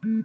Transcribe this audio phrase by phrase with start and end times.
[0.00, 0.24] 推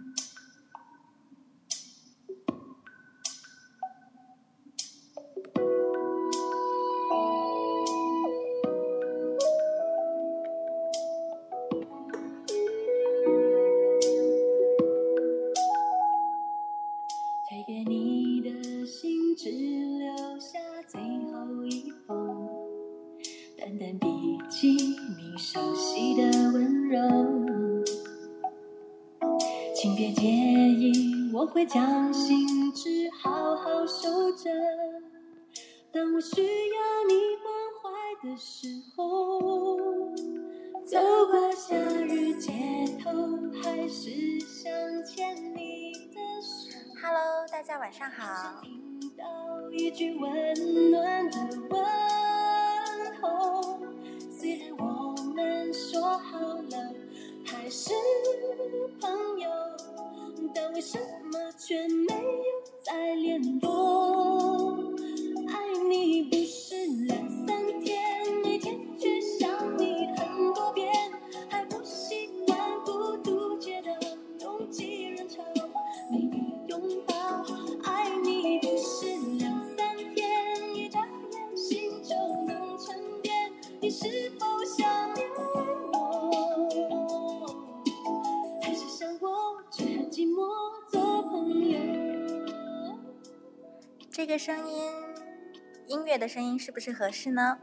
[96.26, 97.58] 声音是不是合适呢？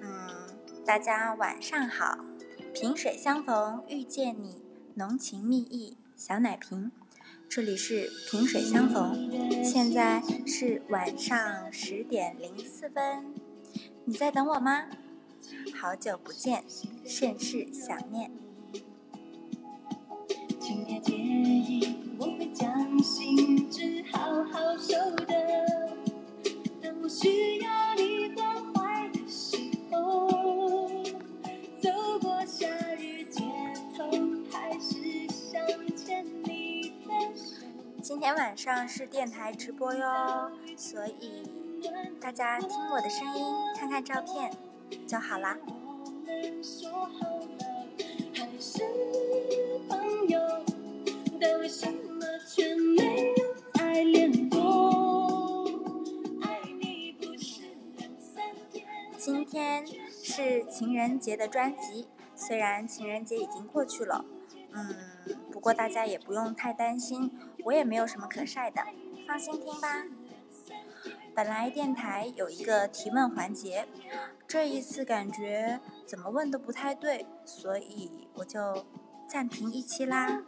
[0.00, 0.10] 嗯，
[0.84, 2.18] 大家晚上好。
[2.72, 4.62] 萍水相逢遇见你，
[4.94, 6.90] 浓情蜜意小奶瓶。
[7.48, 9.30] 这里是萍水相逢，
[9.62, 13.34] 现在是晚上十点零四分。
[14.06, 14.86] 你在等我吗？
[15.78, 16.64] 好久不见，
[17.04, 18.30] 甚是想念。
[20.58, 24.94] 请别介意，我会将信纸好好收
[25.26, 25.71] 的。
[27.12, 29.58] 需要你关怀的时
[29.90, 30.88] 候，
[31.78, 31.90] 走
[32.22, 33.42] 过夏日街
[33.94, 34.08] 头，
[34.50, 35.60] 还是想
[35.94, 37.66] 牵你的手。
[38.00, 41.42] 今天晚上是电台直播哟，所以
[42.18, 43.44] 大家听我的声音，
[43.78, 44.50] 看看照片
[45.06, 45.58] 就好啦。
[45.66, 47.86] 我们说好了
[48.32, 48.80] 还是
[49.86, 50.40] 朋友，
[51.38, 54.61] 但为什么却没有再联络？
[59.52, 59.86] 天
[60.24, 64.24] 是情人节的专辑，虽然情人节已经过去了，
[64.72, 64.96] 嗯，
[65.50, 67.30] 不过大家也不用太担心，
[67.66, 68.82] 我也没有什么可晒的，
[69.28, 70.06] 放心听吧。
[71.34, 73.86] 本来电台有一个提问环节，
[74.48, 78.86] 这一次感觉怎么问都不太对，所以我就
[79.28, 80.44] 暂停一期啦。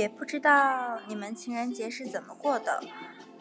[0.00, 2.82] 也不知道你们情人节是怎么过的，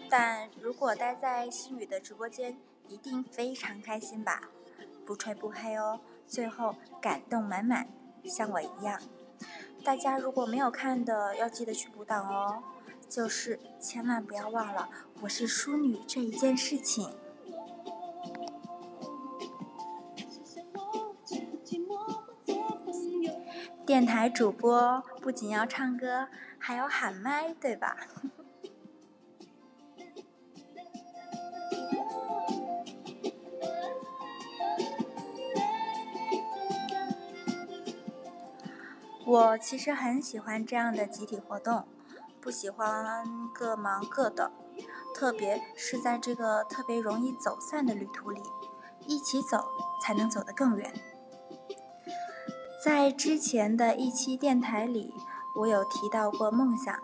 [0.10, 2.58] 但如果待在心雨的直播间，
[2.90, 4.42] 一定非常开心吧？
[5.06, 7.88] 不吹不黑哦，最后感动满满，
[8.26, 9.00] 像我一样。
[9.86, 12.62] 大家如果没有看的，要记得去补档哦。
[13.08, 14.88] 就是千万不要忘了
[15.22, 17.10] 我是淑女这一件事情。
[23.84, 26.28] 电台主播不仅要唱歌，
[26.60, 27.98] 还要喊麦，对吧？
[39.26, 41.88] 我其实很喜欢这样的集体活动，
[42.42, 44.52] 不喜欢各忙各的，
[45.14, 48.42] 特别是在这个特别容易走散的旅途里，
[49.06, 49.70] 一起走
[50.02, 50.92] 才能走得更远。
[52.84, 55.14] 在之前的一期电台里，
[55.60, 56.98] 我有提到过梦想。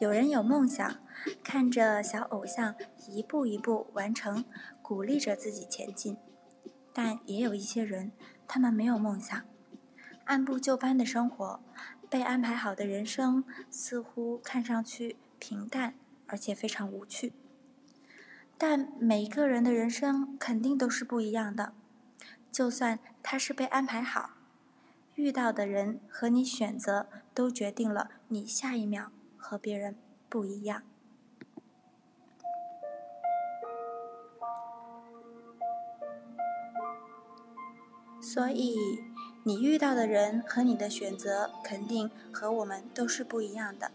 [0.00, 0.96] 有人有梦想，
[1.44, 2.74] 看着小偶像
[3.08, 4.44] 一步一步完成，
[4.82, 6.16] 鼓励着自己前进；
[6.92, 8.10] 但也有一些人，
[8.48, 9.40] 他们没有梦想，
[10.24, 11.60] 按部就班的生活，
[12.10, 15.94] 被安排好的人生似乎看上去平淡，
[16.26, 17.32] 而且非常无趣。
[18.58, 21.72] 但每一个人的人生肯定都是不一样的，
[22.50, 24.35] 就算他是被安排好。
[25.16, 29.96] 遇到的人和你选择，都决定了你下一秒和别人
[30.28, 30.82] 不一样。
[38.20, 38.76] 所以，
[39.44, 43.90] 你遇到的人和你的选择，肯定和我们都是不一样的。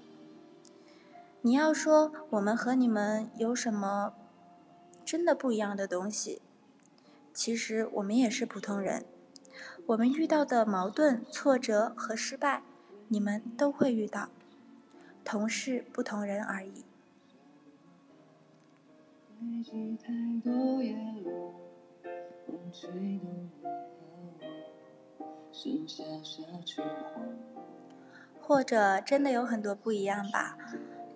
[1.41, 4.13] 你要说我们和你们有什么
[5.05, 6.41] 真的不一样的东西？
[7.31, 9.05] 其实我们也是普通人，
[9.87, 12.63] 我们遇到的矛盾、挫折和失败，
[13.09, 14.29] 你们都会遇到，
[15.25, 16.85] 同是不同人而已。
[28.39, 30.57] 或者真的有很多不一样吧？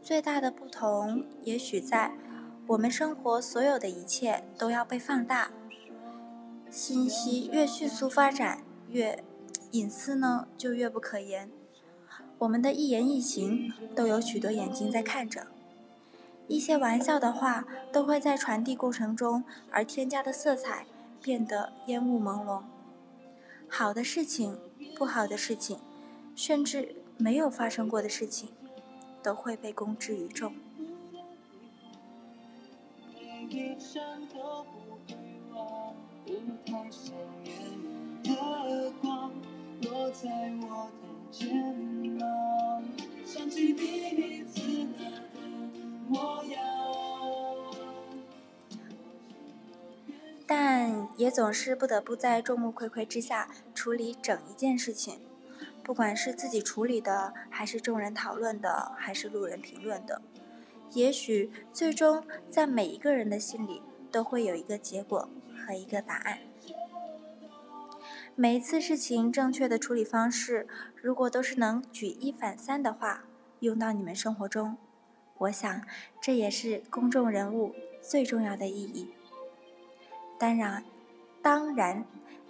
[0.01, 2.11] 最大的不同也许在
[2.68, 5.51] 我们生活所有的一切都要被放大，
[6.75, 9.24] 信息越迅速发展，越
[9.72, 11.50] 隐私呢就越不可言。
[12.39, 15.48] 我们的一言一行都有许多眼睛在看着，
[16.50, 20.86] 一些玩笑的话都会在传递过程中而添加的色彩
[21.22, 22.63] 变得烟雾朦胧。
[23.69, 24.60] 好的事情，
[24.98, 25.80] 不好的事情，
[26.36, 28.50] 甚至没有发生过的事情，
[29.24, 30.54] 都会被公之于众。
[36.27, 36.33] 舞
[36.66, 37.13] 台上
[37.44, 37.54] 面
[38.24, 39.31] 的光
[39.81, 40.30] 落在
[40.62, 41.75] 我的肩
[50.48, 55.19] 但也总是不得不在众目睽睽之下处理整一件事情，
[55.83, 60.21] 不管是自己处理的，还是众人讨论的，还是路人评论的，
[60.94, 63.81] 也许最终在每一个人的心里
[64.12, 65.28] 都会有一个结果。
[65.65, 66.39] 和一个答案。
[68.35, 70.67] 每一次事情正确的处理方式，
[71.01, 73.23] 如果都是能举一反三的话，
[73.62, 74.77] 用到你们生活中，
[75.38, 75.81] 我想
[76.21, 79.13] 这也是公众人物最重要的意义。
[80.38, 80.83] 当然，
[81.41, 82.03] 当然，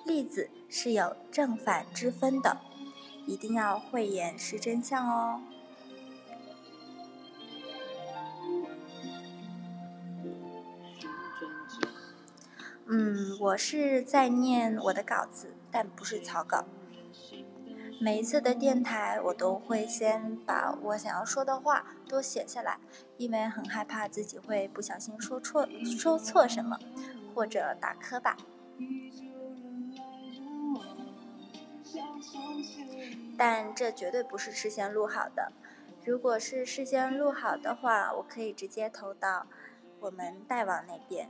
[0.06, 2.58] 例子是有正反之分的，
[3.28, 5.40] 一定要慧眼识真相哦。
[12.88, 16.66] 嗯，我是在念我的稿子，但不是草稿。
[18.02, 22.78] 每一次的电台，我都会先把我想要说的话都写下来，
[23.18, 25.68] 因为很害怕自己会不小心说错
[25.98, 26.78] 说错什么。
[27.36, 28.38] 或者打磕巴，
[33.38, 35.52] 但这绝对不是事先录好的。
[36.06, 39.48] 如果是事先录好的话，我可以直接投到
[40.00, 41.30] 我们代网那边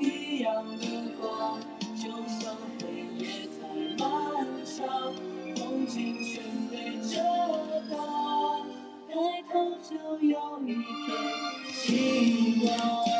[0.00, 0.86] 一样的
[1.20, 1.60] 光
[1.96, 5.12] 就算黑夜太漫长
[5.56, 7.18] 风景全被遮
[7.90, 8.66] 挡
[9.08, 13.17] 抬头就有一片星光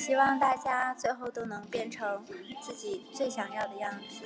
[0.00, 2.24] 希望大家最后都能变成
[2.62, 4.24] 自己最想要的样子。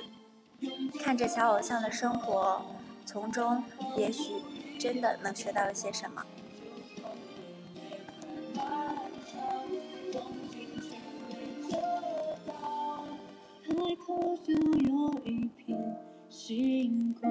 [1.03, 2.65] 看着小偶像的生活，
[3.05, 3.61] 从中
[3.97, 4.41] 也许
[4.79, 6.23] 真的能学到一些什么。
[13.67, 13.73] 抬
[14.07, 15.77] 头就有一片
[16.29, 17.29] 星光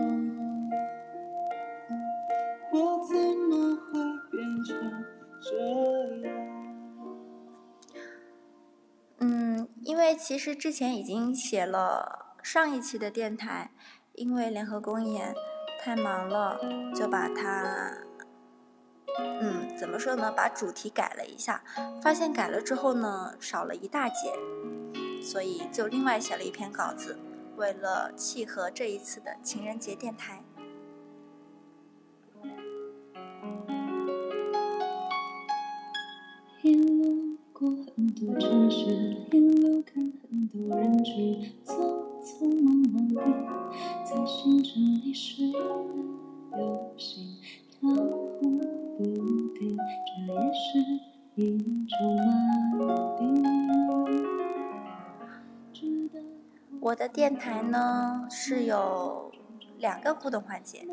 [2.71, 3.93] 我怎么会
[4.31, 5.05] 变成
[5.41, 6.74] 这样？
[9.27, 13.71] 嗯，因为其实之前已经写了上一期的电台，
[14.13, 15.35] 因为联合公演
[15.81, 16.61] 太忙了，
[16.95, 17.97] 就把它，
[19.41, 20.31] 嗯，怎么说呢？
[20.31, 21.65] 把主题改了一下，
[22.03, 24.31] 发现改了之后呢，少了一大截，
[25.23, 27.19] 所以就另外写了一篇稿子，
[27.57, 30.45] 为了契合这一次的情人节电台。
[37.55, 38.87] 过很多城市，
[39.31, 41.73] 沿路看很多人群，匆
[42.21, 43.15] 匆忙忙地
[44.05, 45.61] 在寻找你睡的
[46.57, 47.37] 流星，
[47.71, 48.59] 飘忽
[48.99, 49.05] 不
[49.57, 50.81] 定，这也是
[51.37, 51.57] 一
[51.87, 53.23] 种麻痹。
[56.81, 59.31] 我的电台呢是有
[59.79, 60.85] 两个互动环节，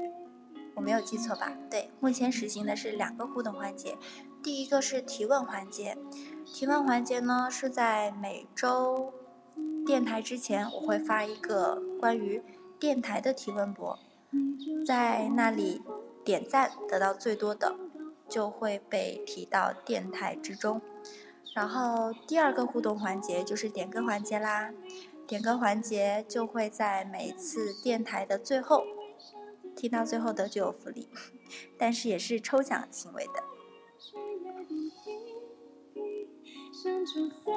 [0.76, 1.52] 我没有记错吧？
[1.72, 3.98] 对，目前实行的是两个互动环节。
[4.44, 5.96] 第一个是提问环节，
[6.46, 9.14] 提问环节呢是在每周
[9.86, 12.44] 电台之前，我会发一个关于
[12.80, 13.98] 电台的提问博，
[14.86, 15.82] 在那里
[16.24, 17.76] 点赞得到最多的，
[18.28, 20.82] 就会被提到电台之中。
[21.56, 24.72] 然后第二个互动环节就是点歌环节啦，
[25.28, 28.84] 点歌环节就会在每次电台的最后，
[29.76, 31.10] 听到最后的就有福利，
[31.78, 33.51] 但是也是抽奖行为的。
[36.84, 37.54] 生出森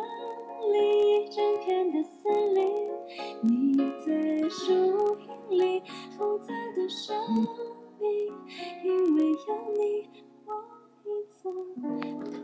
[0.70, 2.66] 林一整片的森林
[3.40, 5.82] 你在树荫里
[6.14, 7.16] 复在的生
[7.98, 8.10] 命
[8.84, 10.10] 因为有你
[10.44, 10.52] 我
[11.04, 11.50] 一层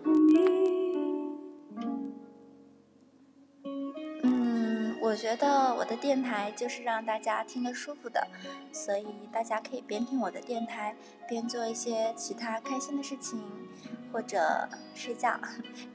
[0.02, 1.36] 透明
[4.22, 8.26] 嗯我觉得我的电台就是让大家听得舒服的
[8.72, 10.96] 所以大家可以边听我的电台
[11.28, 13.44] 边做一些其他开心的事情
[14.10, 15.38] 或者睡觉。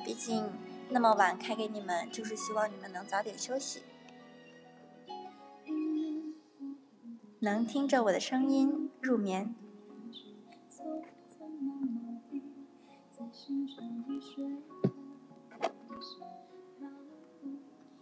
[0.05, 0.45] 毕竟
[0.89, 3.81] 那么晚开给你们，就是希望你们能早点休息，
[7.39, 9.53] 能听着我的声音入眠。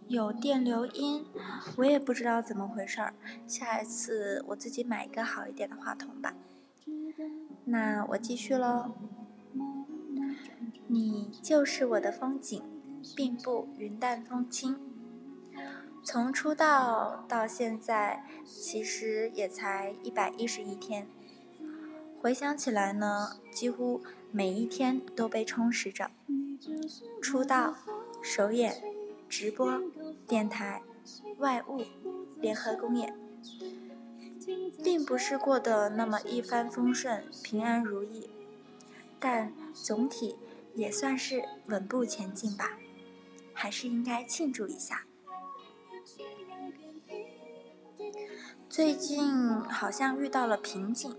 [0.06, 1.26] 有电流音，
[1.76, 3.14] 我也不知道怎么回事儿。
[3.48, 6.34] 下一次我自己买一个好一点的话筒吧。
[7.64, 8.92] 那我继续喽。
[10.86, 12.62] 你就是我的风景，
[13.16, 14.78] 并不云淡风轻。
[16.02, 21.06] 从出道到现在，其实也才一百一十一天。
[22.20, 26.10] 回想起来呢，几乎每一天都被充实着。
[27.22, 27.74] 出道、
[28.22, 28.82] 首演、
[29.28, 29.80] 直播。
[30.26, 30.82] 电台、
[31.36, 31.82] 外务、
[32.40, 33.14] 联合公演，
[34.82, 38.30] 并不是过得那么一帆风顺、平安如意，
[39.20, 40.36] 但总体
[40.74, 42.78] 也算是稳步前进吧，
[43.54, 45.06] 还是应该庆祝一下。
[48.68, 49.24] 最近
[49.60, 51.16] 好像遇到了瓶颈，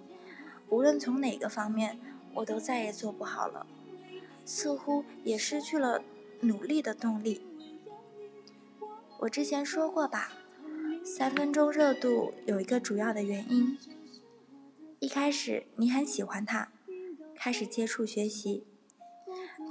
[0.69, 1.99] 无论从哪个方面，
[2.33, 3.65] 我都再也做不好了，
[4.45, 6.03] 似乎也失去了
[6.41, 7.41] 努力的动力。
[9.19, 10.33] 我之前说过吧，
[11.03, 13.79] 三分钟热度有一个主要的原因。
[14.99, 16.71] 一开始你很喜欢它，
[17.35, 18.65] 开始接触学习，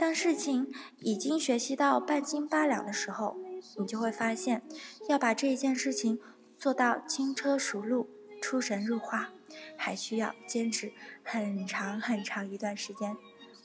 [0.05, 3.39] 当事情已经学习到半斤八两的时候，
[3.79, 4.61] 你就会发现，
[5.09, 6.21] 要把这一件事情
[6.59, 8.11] 做到轻车熟路、
[8.43, 9.31] 出神入化，
[9.79, 10.93] 还需要坚持
[11.23, 13.17] 很长很长一段时间，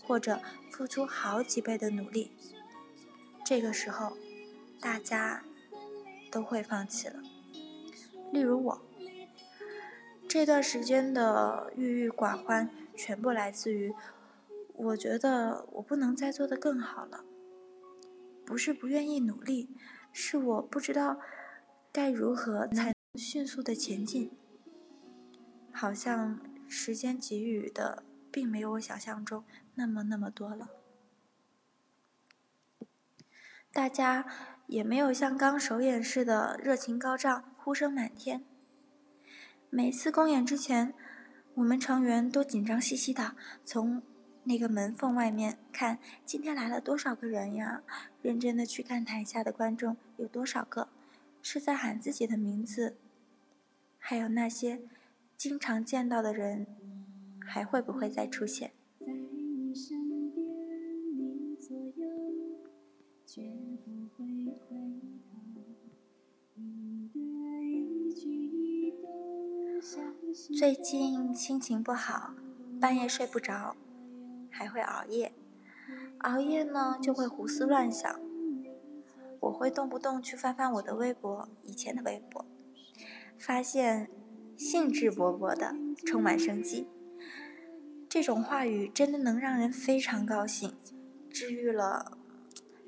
[0.08, 0.39] 或者
[0.72, 2.31] 付出好几倍的努力。
[3.43, 4.15] 这个时候，
[4.79, 5.43] 大家。
[6.31, 7.15] 都会放弃了。
[8.31, 8.81] 例如我，
[10.27, 13.91] 这段时间的郁郁寡欢，全部来自于
[14.80, 17.24] 我觉得我不能再做得更好了。
[18.46, 19.70] 不是不愿意努力，
[20.12, 21.20] 是我不知道
[21.92, 24.32] 该如何才能迅速的前进。
[25.72, 29.44] 好像时间给予的，并没有我想象中
[29.76, 30.70] 那么那么多了。
[33.72, 34.26] 大家。
[34.70, 38.46] 也没有像刚首演似的热情高涨、呼声满天。
[39.72, 40.94] 每次公演之前，
[41.56, 44.04] 我们成员都紧张兮兮的从
[44.50, 47.84] 那个门缝外面看今天来了多少个人呀，
[48.24, 50.89] 认真的去看台下的观众有多少个，
[51.44, 52.98] 是在喊自己的名字，
[54.00, 54.82] 还有那些
[55.38, 56.65] 经常见到的人，
[57.46, 58.72] 还会不会再出现？
[70.58, 72.34] 最近心情不好，
[72.82, 73.77] 半夜睡不着，
[74.60, 75.32] 还会熬夜。
[76.18, 78.20] 熬夜呢，就会胡思乱想。
[79.39, 82.46] 我会动不动去翻翻我的微博，以前的微博，
[83.38, 84.10] 发现
[84.58, 85.74] 兴致勃勃的，
[86.06, 86.89] 充满生机。
[88.10, 90.75] 这种话语真的能让人非常高兴，
[91.30, 92.18] 治愈了。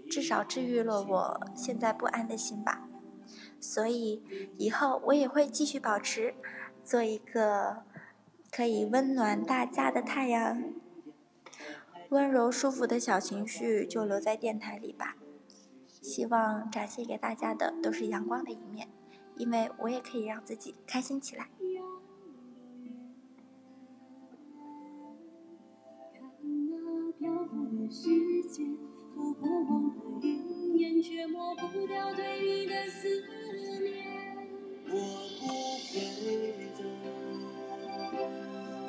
[0.09, 2.89] 至少治愈了我现在不安的心吧，
[3.61, 4.21] 所以
[4.57, 6.35] 以后我也会继续保持，
[6.83, 7.83] 做一个
[8.51, 10.61] 可以温暖大家的太阳。
[12.11, 15.15] 温柔舒服的小情绪就留在电台里吧。
[16.01, 18.89] 希望展现给大家的都是阳光的一面，
[19.37, 21.47] 因为我也可以让自己开心起来。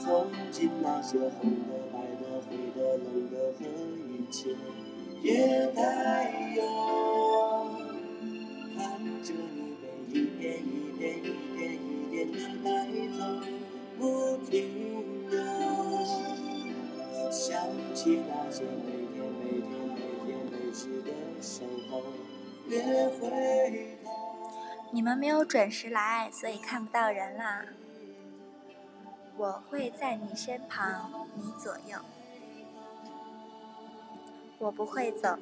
[0.00, 1.91] 从今那些红。
[2.52, 3.60] 你的、黑的、冷的和
[4.08, 4.54] 一切
[5.22, 6.60] 也带有。
[8.76, 8.80] 看
[9.22, 10.68] 着你被一点一
[10.98, 12.66] 点、一点一点的带
[13.16, 13.20] 走，
[13.98, 14.00] 不
[14.46, 14.50] 停
[15.30, 15.32] 的
[17.30, 17.50] 想
[17.94, 21.08] 起那些每天、每天、每天、每时的
[21.40, 22.02] 守候，
[22.68, 22.72] 别
[23.08, 24.06] 回头。
[24.90, 27.64] 你们没有准时来，所以看不到人啦。
[29.38, 31.98] 我会在你身旁，你左右。
[34.62, 35.36] 我不会走。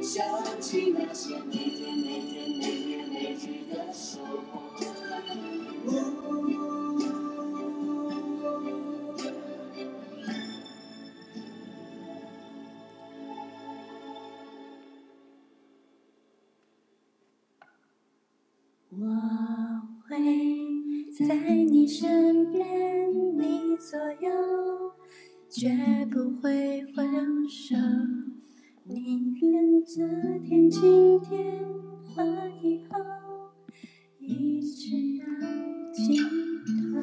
[0.00, 4.20] 想，起那些每天每天每年每日的守
[4.52, 4.67] 候。
[25.58, 27.74] 绝不会分手。
[28.84, 30.06] 宁愿这
[30.46, 31.64] 天今天
[32.04, 33.00] 和以后
[34.20, 35.24] 一直到
[35.92, 36.22] 尽
[36.64, 37.00] 头。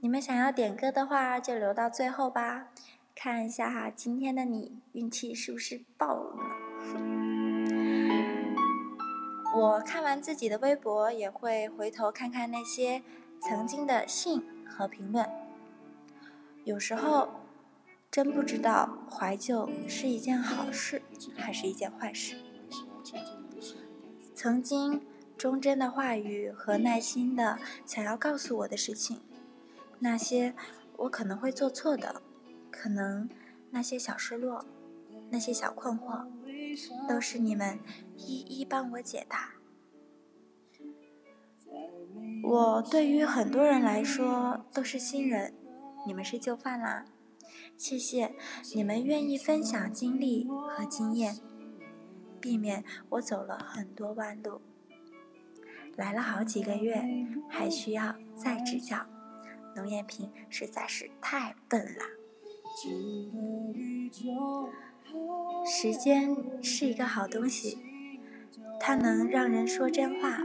[0.00, 2.68] 你们想要点歌的话，就留到最后吧。
[3.14, 6.36] 看一下哈，今天的你运气是不是爆了？
[9.56, 13.02] 我看完自己的微博，也会回头看看那些
[13.40, 15.26] 曾经的信和评论。
[16.66, 17.28] 有时候，
[18.10, 21.00] 真不知道怀旧是一件好事，
[21.36, 22.34] 还是一件坏事。
[24.34, 25.00] 曾经
[25.38, 29.20] 忠贞的话语和耐心的想要告诉我的事情，
[30.00, 30.56] 那些
[30.96, 32.20] 我可能会做错的，
[32.68, 33.30] 可能
[33.70, 34.64] 那些小失落，
[35.30, 36.26] 那些小困惑。
[37.08, 37.78] 都是你们
[38.16, 39.52] 一一帮我解答。
[42.42, 45.54] 我对于很多人来说都是新人，
[46.06, 47.04] 你们是旧饭啦。
[47.76, 48.34] 谢谢
[48.74, 51.36] 你们愿意分享经历和经验，
[52.40, 54.62] 避免我走了很多弯路。
[55.96, 57.04] 来了好几个月，
[57.48, 59.04] 还需要再指教。
[59.74, 62.04] 农艳萍实在是太笨了。
[65.66, 67.78] 时间是一个好东西，
[68.80, 70.38] 它能让人说真话，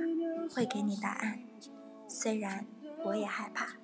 [0.53, 1.39] 会给你答案。
[2.07, 2.65] 虽然
[3.05, 3.75] 我也害怕，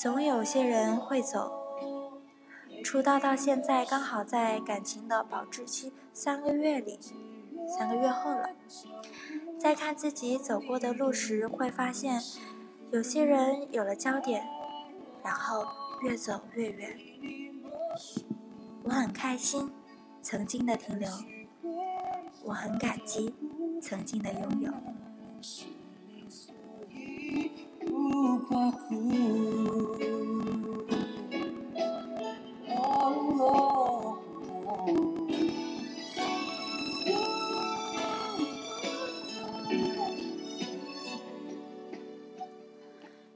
[0.00, 1.50] 总有些人会走。
[2.84, 7.00] 出道到现在，刚好在感情的保质期三个月里，
[7.76, 8.50] 三个月后了。
[9.58, 12.22] 在看自己走过的路时，会发现
[12.92, 14.46] 有些人有了焦点，
[15.24, 15.66] 然后
[16.02, 16.96] 越走越远。
[18.84, 19.68] 我很开心
[20.22, 21.10] 曾经的停留，
[22.44, 23.34] 我很感激
[23.82, 24.72] 曾经的拥有。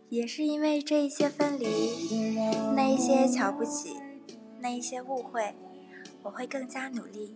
[0.08, 1.66] 也是因为这一些分离，
[2.76, 3.96] 那一些瞧不起。
[4.60, 5.54] 那一些误会，
[6.22, 7.34] 我会更加努力，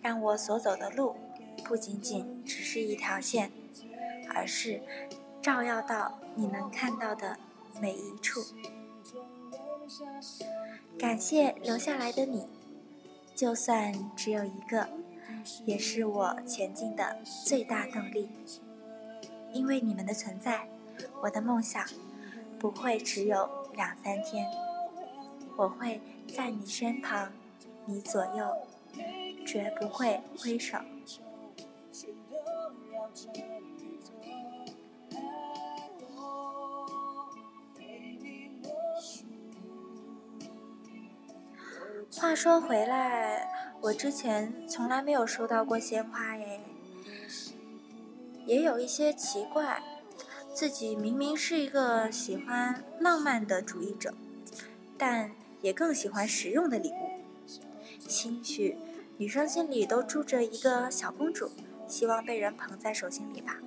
[0.00, 1.16] 让我所走的路
[1.64, 3.50] 不仅仅只是一条线，
[4.28, 4.80] 而是
[5.42, 7.36] 照耀到你能看到的
[7.80, 8.40] 每一处。
[10.98, 12.46] 感谢留下来的你，
[13.34, 14.88] 就算只有一个，
[15.64, 18.30] 也是我前进的最大动力。
[19.52, 20.68] 因为你们的存在，
[21.20, 21.84] 我的梦想
[22.58, 24.46] 不会只有两三天，
[25.56, 26.00] 我会。
[26.34, 27.30] 在你身旁，
[27.84, 28.56] 你左右，
[29.44, 30.78] 绝不会挥手。
[42.16, 43.48] 话说回来，
[43.80, 46.60] 我之前从来没有收到过鲜花耶，
[48.46, 49.82] 也有一些奇怪，
[50.54, 54.14] 自己明明是一个喜欢浪漫的主义者，
[54.96, 55.32] 但。
[55.62, 57.20] 也更喜欢实用的礼物，
[58.08, 58.76] 兴许
[59.16, 61.52] 女生心里都住着一个小公主，
[61.86, 63.58] 希望被人捧在手心里吧。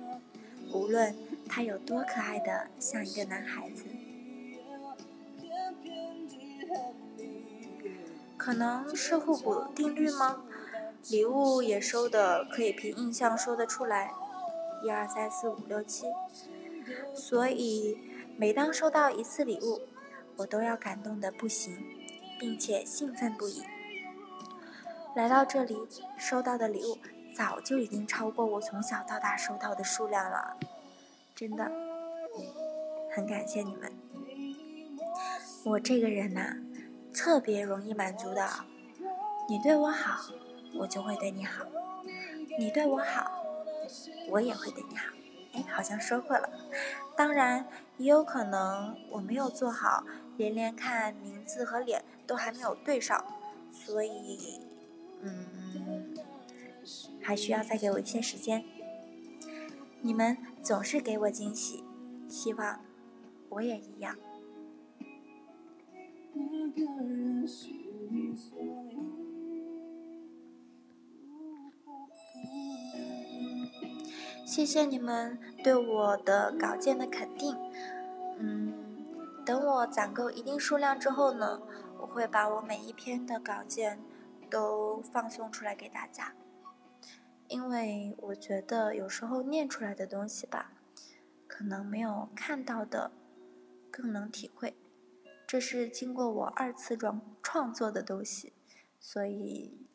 [0.74, 1.16] 无论
[1.48, 3.84] 她有多可爱的像一个男孩子，
[8.46, 10.44] 可能是互补定律吗？
[11.10, 14.12] 礼物也收的可以凭印象说得出来，
[14.84, 16.06] 一二三四五六七，
[17.12, 17.98] 所以
[18.36, 19.80] 每当收到一次礼物，
[20.36, 21.76] 我都要感动的不行，
[22.38, 23.64] 并且兴奋不已。
[25.16, 25.76] 来到这里，
[26.16, 26.98] 收到的礼物
[27.34, 30.56] 早就已经超过我从小到大收到的数量了，
[31.34, 31.68] 真的，
[33.12, 33.92] 很感谢你们。
[35.64, 36.56] 我这个人呐，
[37.16, 38.46] 特别容易满足的，
[39.48, 40.30] 你对我好，
[40.74, 41.64] 我就会对你好；
[42.58, 43.42] 你对我好，
[44.28, 45.14] 我也会对你好。
[45.54, 46.48] 哎，好像说过了。
[47.16, 50.04] 当然，也有可能我没有做好，
[50.36, 53.24] 连连看名字和脸都还没有对上，
[53.72, 54.60] 所以，
[55.22, 56.14] 嗯，
[57.22, 58.62] 还需要再给我一些时间。
[60.02, 61.82] 你们总是给我惊喜，
[62.28, 62.78] 希望
[63.48, 64.14] 我也一样。
[74.44, 77.54] 谢谢你们对我的稿件的肯定，
[78.38, 78.72] 嗯，
[79.44, 81.60] 等我攒够一定数量之后呢，
[82.00, 84.00] 我会把我每一篇的稿件
[84.48, 86.32] 都放送出来给大家，
[87.48, 90.72] 因为我觉得有时候念出来的东西吧，
[91.46, 93.10] 可能没有看到的
[93.90, 94.74] 更能体会，
[95.46, 98.52] 这是经过我二次创创作的东西，
[98.98, 99.86] 所以，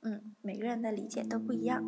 [0.00, 1.84] 嗯，每个人的理解都不一样。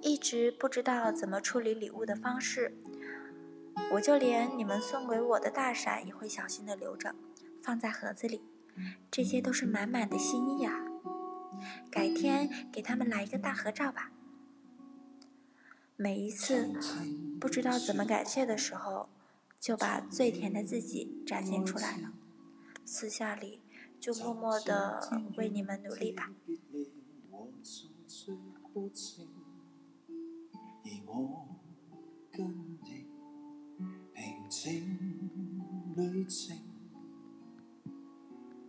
[0.00, 2.76] 一直不知道怎么处理礼物的方式，
[3.94, 7.16] 我就连你们送给我的大伞也会小心的留着，
[7.60, 8.42] 放在盒子里。
[9.10, 10.72] 这些都是满满的心意啊！
[11.90, 14.12] 改天给他们来一个大合照吧。
[16.02, 16.68] 每一次
[17.40, 19.08] 不知道怎么感谢的时候，
[19.60, 22.12] 就把最甜的自己展现出来了。
[22.84, 23.60] 私下里
[24.00, 25.00] 就默默的
[25.36, 26.32] 为你们努力吧。
[31.06, 31.46] 我
[32.32, 32.48] 跟
[32.82, 33.06] 你
[34.12, 35.62] 平静
[35.94, 36.58] 旅程，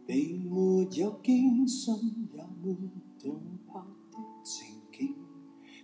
[0.06, 2.76] 并没有惊心也没
[3.17, 5.15] 动魄的情景，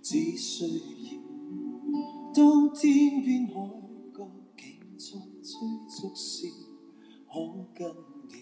[0.03, 1.18] 只需要
[2.33, 3.53] 当天边海
[4.13, 5.07] 角竟在
[5.41, 5.49] 追
[5.89, 6.47] 逐时，
[7.27, 7.33] 可
[7.73, 7.79] 跟
[8.27, 8.33] 你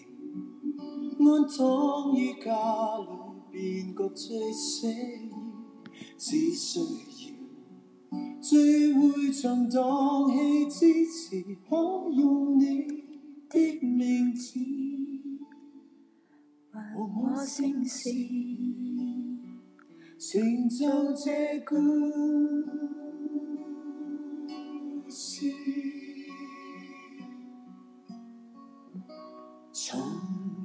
[1.18, 1.56] 安躺
[2.14, 2.46] 于家
[2.98, 3.08] 里，
[3.50, 5.30] 便觉最写意，
[6.18, 6.86] 只需要。
[8.40, 11.76] 聚会场荡气之时，可
[12.10, 12.62] 用你
[13.48, 14.60] 的名字
[16.70, 18.10] 还我姓氏，
[20.18, 21.74] 成就这故
[25.10, 25.50] 从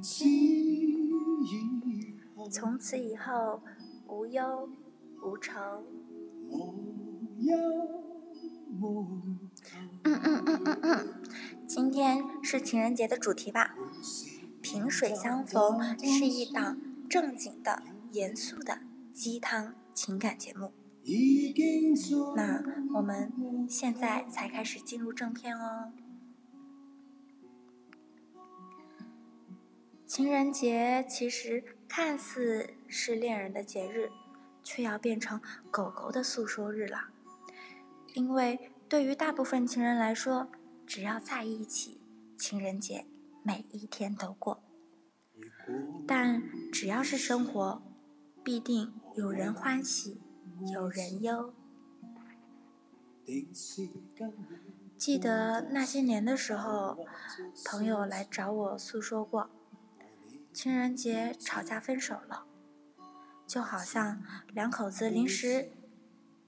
[0.02, 1.56] 此以
[2.36, 3.62] 后，从此以后
[4.06, 4.68] 无忧
[5.22, 5.54] 无愁。
[10.04, 11.08] 嗯嗯嗯嗯嗯，
[11.66, 13.74] 今天是情人节的主题吧？
[14.60, 16.78] 萍水相逢是一档
[17.08, 18.80] 正经的、严肃的
[19.14, 20.74] 鸡汤情感节目。
[22.34, 22.62] 那
[22.94, 25.92] 我们现在才开始进入正片哦。
[30.06, 34.10] 情人节其实看似是恋人的节日，
[34.62, 35.40] 却要变成
[35.70, 37.08] 狗狗的诉说日了。
[38.14, 40.48] 因为对于大部分情人来说，
[40.86, 42.00] 只要在一起，
[42.38, 43.06] 情人节
[43.42, 44.62] 每一天都过。
[46.06, 47.82] 但只要是生活，
[48.44, 50.20] 必定有人欢喜，
[50.60, 51.52] 有人哟。
[54.96, 57.06] 记得那些年的时候，
[57.64, 59.50] 朋友来找我诉说过，
[60.52, 62.44] 情人节吵架分手了，
[63.46, 65.70] 就好像两口子临时。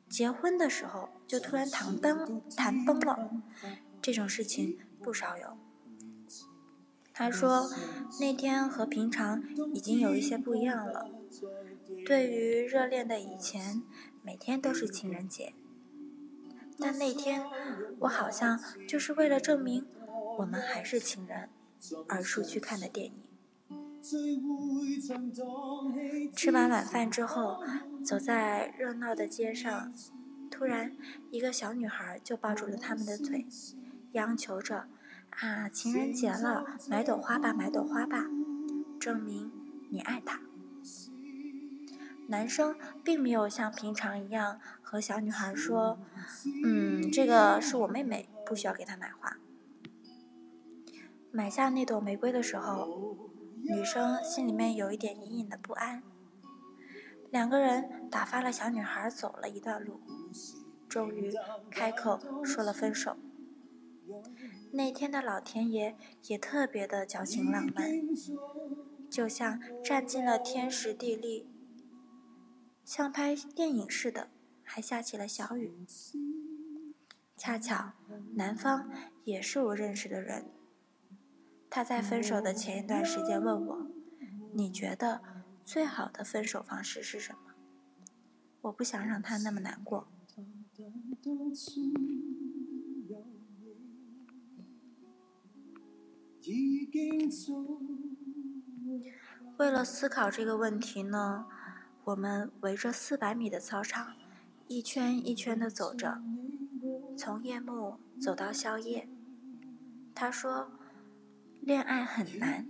[0.09, 3.31] 结婚的时候就突然谈崩谈崩了，
[4.01, 5.57] 这种事情不少有。
[7.12, 7.69] 他说
[8.21, 9.42] 那天和平常
[9.75, 11.11] 已经有一些不一样了。
[12.07, 13.83] 对于热恋的以前，
[14.23, 15.55] 每天都是情人节，
[16.79, 17.45] 但那天
[17.99, 19.85] 我好像就是为了证明
[20.38, 21.49] 我们还是情人
[22.07, 23.12] 而出去看的电影。
[26.33, 27.64] 吃完晚饭之后，
[28.05, 29.92] 走在热闹的街上，
[30.49, 30.97] 突然
[31.33, 33.45] 一个小女孩就抱住了他们的腿，
[34.12, 34.87] 央求着
[35.42, 38.27] ：“啊，情人节了，买朵花吧，买朵花吧，
[39.01, 39.51] 证明
[39.90, 40.40] 你爱他。”
[42.29, 45.99] 男生并没有像平常一样和小女孩说
[46.65, 49.37] ：“嗯，这个是我妹妹，不需要给她买花。”
[51.31, 53.17] 买下那朵玫瑰的时候。
[53.69, 56.01] 女生心里面有一点隐隐的不安。
[57.33, 59.99] 两个人打发了小女孩走了一段路，
[60.89, 61.33] 终于
[61.69, 63.17] 开口说了分手。
[64.71, 65.97] 那天的老天爷
[66.29, 67.91] 也特别的矫情浪漫，
[69.11, 71.49] 就像占尽了天时地利，
[72.87, 74.31] 像拍电影似的，
[74.62, 75.75] 还下起了小雨。
[77.37, 77.94] 恰巧
[78.35, 78.88] 男方
[79.25, 80.46] 也是我认识的人，
[81.68, 83.90] 他在分手的前一段时间问我
[84.55, 85.20] ：“你觉得
[85.64, 87.40] 最好的分手方式是什么？”
[88.62, 90.07] 我不想让他那么难过。
[99.59, 101.46] 为了思考这个问题呢，
[102.07, 104.14] 我们围着四百米的操场，
[104.69, 106.23] 一圈一圈的走着，
[107.19, 109.09] 从夜幕走到宵夜。
[110.14, 110.71] 他说，
[111.61, 112.64] 恋爱很难，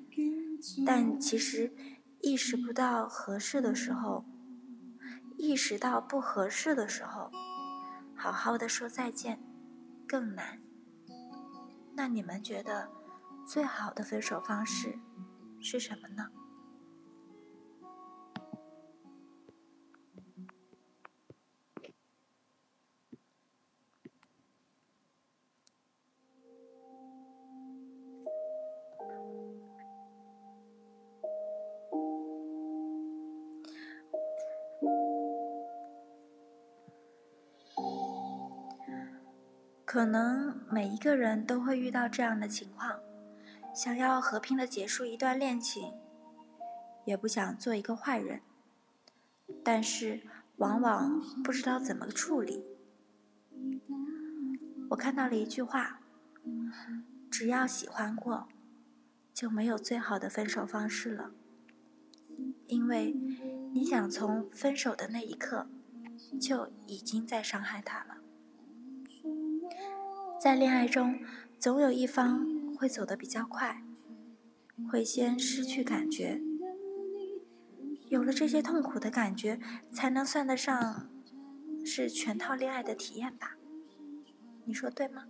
[0.86, 1.70] 但其实
[2.22, 4.24] 意识不到合适的时候，
[5.36, 7.30] 意识到不合适的时候，
[8.14, 9.38] 好好的说再见
[10.08, 10.62] 更难。
[11.94, 12.88] 那你们觉得？
[13.46, 14.98] 最好的分手方式
[15.60, 16.30] 是什么呢？
[39.96, 43.00] 可能每一个人都会遇到这样的情况。
[43.74, 45.94] 想要和平的结束一段恋情，
[47.06, 48.42] 也不想做一个坏人，
[49.64, 50.20] 但是
[50.56, 52.62] 往往不知道怎么处理。
[54.90, 55.98] 我看到了一句话：
[57.30, 58.48] 只要喜欢过，
[59.32, 61.30] 就没有最好的分手方式了。
[62.66, 63.16] 因为
[63.72, 65.66] 你想从分手的那一刻，
[66.38, 68.18] 就已经在伤害他了。
[70.38, 71.18] 在恋爱中，
[71.58, 72.54] 总有一方。
[72.76, 73.82] 会走得比较快，
[74.92, 76.42] 会先失去感觉，
[78.10, 79.58] 有了这些痛苦的感觉，
[79.90, 81.08] 才能算得上
[81.86, 83.56] 是全套恋爱的体验吧？
[84.66, 85.24] 你说对吗？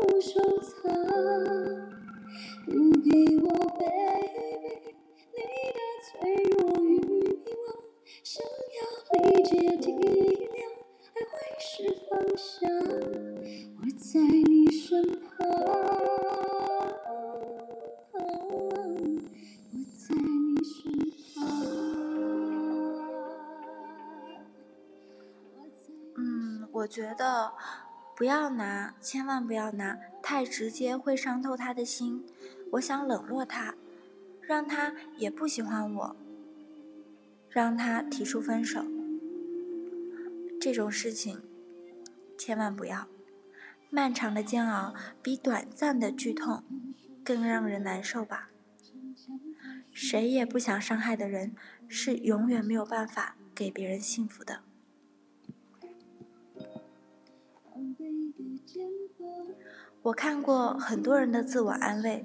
[0.00, 1.59] 不收藏。
[28.20, 32.22] 不要拿，千万不要拿，太直接会伤透他的心。
[32.72, 33.74] 我想冷落他，
[34.42, 36.16] 让他也不喜欢我，
[37.48, 38.84] 让他提出分手。
[40.60, 41.40] 这种事情，
[42.36, 43.08] 千万不要。
[43.88, 46.62] 漫长的煎熬比短暂的剧痛
[47.24, 48.50] 更让人难受吧？
[49.94, 51.56] 谁也不想伤害的人，
[51.88, 54.60] 是永远没有办法给别人幸福的。
[60.02, 62.24] 我看过很多人的自我安慰，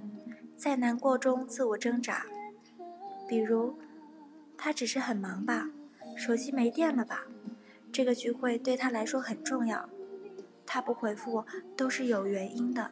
[0.56, 2.26] 在难过中自我挣扎，
[3.28, 3.76] 比如，
[4.58, 5.70] 他只是很忙吧，
[6.16, 7.26] 手机没电了吧，
[7.92, 9.90] 这个聚会对他来说很重要，
[10.66, 12.92] 他不回复我都是有原因的，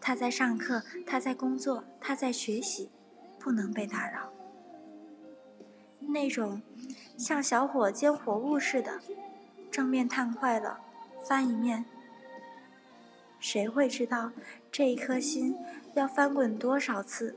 [0.00, 2.90] 他在上课，他在工作，他在学习，
[3.38, 4.32] 不能被打扰。
[6.00, 6.60] 那种
[7.16, 9.00] 像小火煎活物似的，
[9.70, 10.80] 正面烫坏了，
[11.22, 11.84] 翻一面。
[13.40, 14.32] 谁会知道
[14.70, 15.56] 这一颗心
[15.94, 17.36] 要翻滚多少次，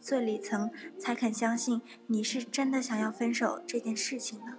[0.00, 4.58] 最里层才肯相信你是真的想要分手这件事情呢？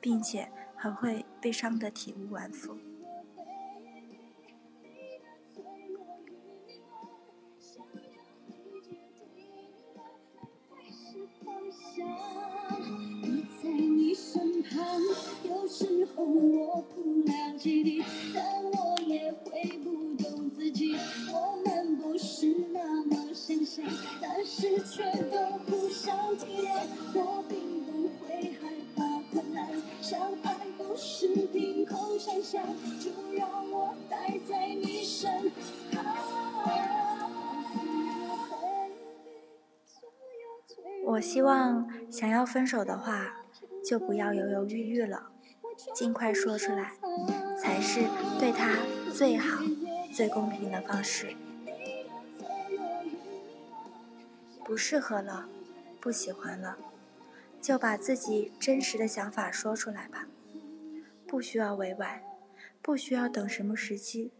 [0.00, 2.78] 并且还会被伤得体无完肤。
[14.80, 14.98] 看。
[15.44, 18.02] 有时候我不了解你，
[18.34, 20.96] 但我也会不懂自己。
[21.32, 23.84] 我们不是那么相像，
[24.20, 26.70] 但是却都互相体谅。
[27.14, 32.64] 我并不会害怕困难，相爱不是凭空想象，
[32.98, 35.50] 就让我待在你身
[35.92, 36.04] 旁。
[41.04, 43.39] 我希望，想要分手的话，
[43.84, 45.30] 就不要犹犹豫豫了，
[45.94, 46.92] 尽快说出来，
[47.60, 48.00] 才是
[48.38, 48.78] 对他
[49.12, 49.62] 最好、
[50.12, 51.34] 最公平的方式。
[54.64, 55.48] 不适合了，
[56.00, 56.78] 不喜欢了，
[57.60, 60.28] 就把自己真实的想法说出来吧，
[61.26, 62.22] 不需要委婉，
[62.80, 64.32] 不需要等什么时机，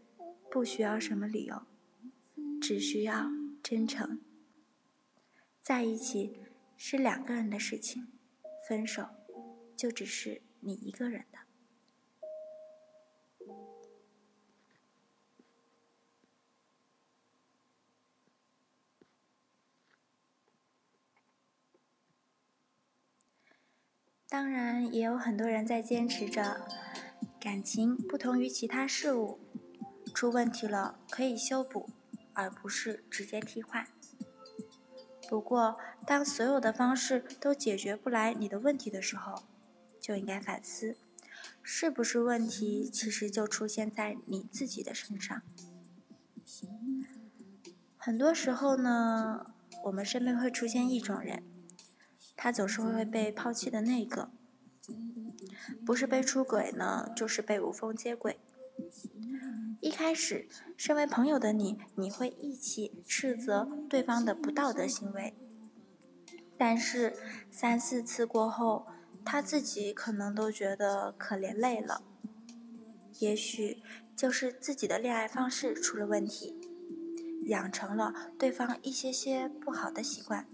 [0.49, 1.63] 不需要什么理由，
[2.61, 3.29] 只需要
[3.61, 4.21] 真诚。
[5.61, 6.37] 在一起
[6.77, 8.07] 是两个人的事情，
[8.67, 9.05] 分手
[9.81, 11.39] 就只是你一个人的。
[24.29, 26.67] 当然，也有很多人在坚持着，
[27.39, 29.39] 感情不同于其他事物，
[30.13, 31.89] 出问题了可以修补，
[32.33, 33.87] 而不是直接替换。
[35.27, 39.47] 不过，当所有的方式都解决不来你的问题的时候，
[40.01, 40.97] 就应该反思，
[41.61, 45.41] 是不是问题其实就出现在你自己的身上。
[47.97, 49.53] 很多时候呢，
[49.85, 51.43] 我们身边会出现一种人。
[52.35, 54.31] 他总是会被抛弃的那个，
[55.85, 58.39] 不是被出轨呢，就是被无缝接轨。
[59.79, 65.35] 一开始，身为朋友的你，你会一起斥责对方的不道德行为，
[66.57, 67.15] 但是
[67.51, 68.87] 三四次过后，
[69.23, 72.03] 他自己可能都觉得可怜累了。
[73.19, 73.81] 也许
[74.15, 76.55] 就是自己的恋爱方式出了问题，
[77.45, 80.45] 养成了对方一些些不好的习惯。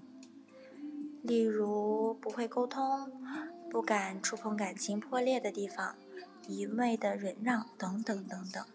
[1.21, 3.11] 例如不会沟通，
[3.69, 5.95] 不敢触碰感情破裂的地方，
[6.47, 8.65] 一味的忍让等等等等。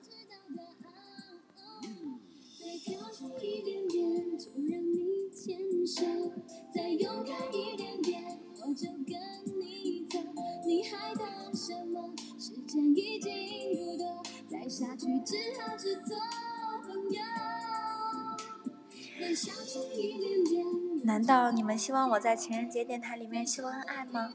[21.04, 24.32] 难道你们希望我在情人节电台里面秀恩爱吗？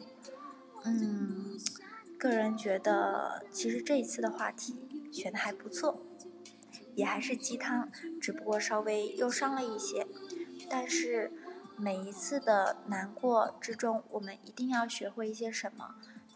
[0.83, 1.57] 嗯，
[2.17, 4.75] 个人觉得其实这一次的话题
[5.11, 6.01] 选的还不错，
[6.95, 7.89] 也还是鸡汤，
[8.21, 10.07] 只不过稍微忧伤了一些。
[10.69, 11.31] 但是
[11.77, 15.95] 每一次的难过之中，我们一定要学会一些什么，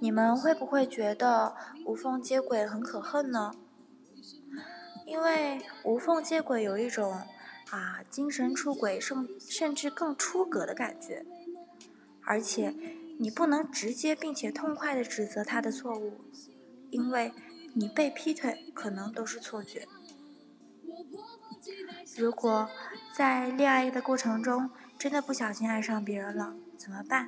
[0.00, 1.54] 你们会不会觉得
[1.86, 3.52] 无缝接轨很可恨呢？
[5.06, 7.22] 因为无缝接轨有一种。
[7.70, 11.24] 啊，精神出轨甚甚至更出格的感觉，
[12.22, 12.72] 而且
[13.18, 16.20] 你不能直接并且痛快的指责他的错误，
[16.90, 17.32] 因为
[17.74, 19.88] 你被劈腿可能都是错觉。
[22.16, 22.68] 如果
[23.16, 27.26] 在恋爱的过程中真的不小心爱上别人了，怎么办？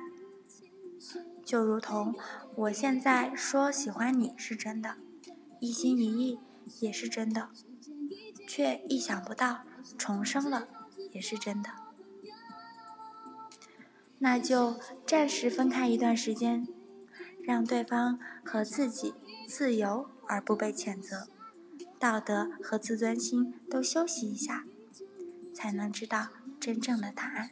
[1.47, 2.13] 就如同
[2.55, 4.97] 我现在说喜欢你是真的，
[5.61, 6.39] 一心一意
[6.81, 7.47] 也是真的，
[8.45, 9.61] 却意想不到。
[9.97, 10.67] 重生了，
[11.13, 11.69] 也是真的。
[14.17, 16.67] 那就暂时分开一段时间，
[17.41, 19.13] 让对方和自己
[19.47, 21.29] 自由而不被谴责，
[21.97, 24.65] 道德和自尊心都休息一下，
[25.53, 26.27] 才能知道
[26.59, 27.51] 真正的答案。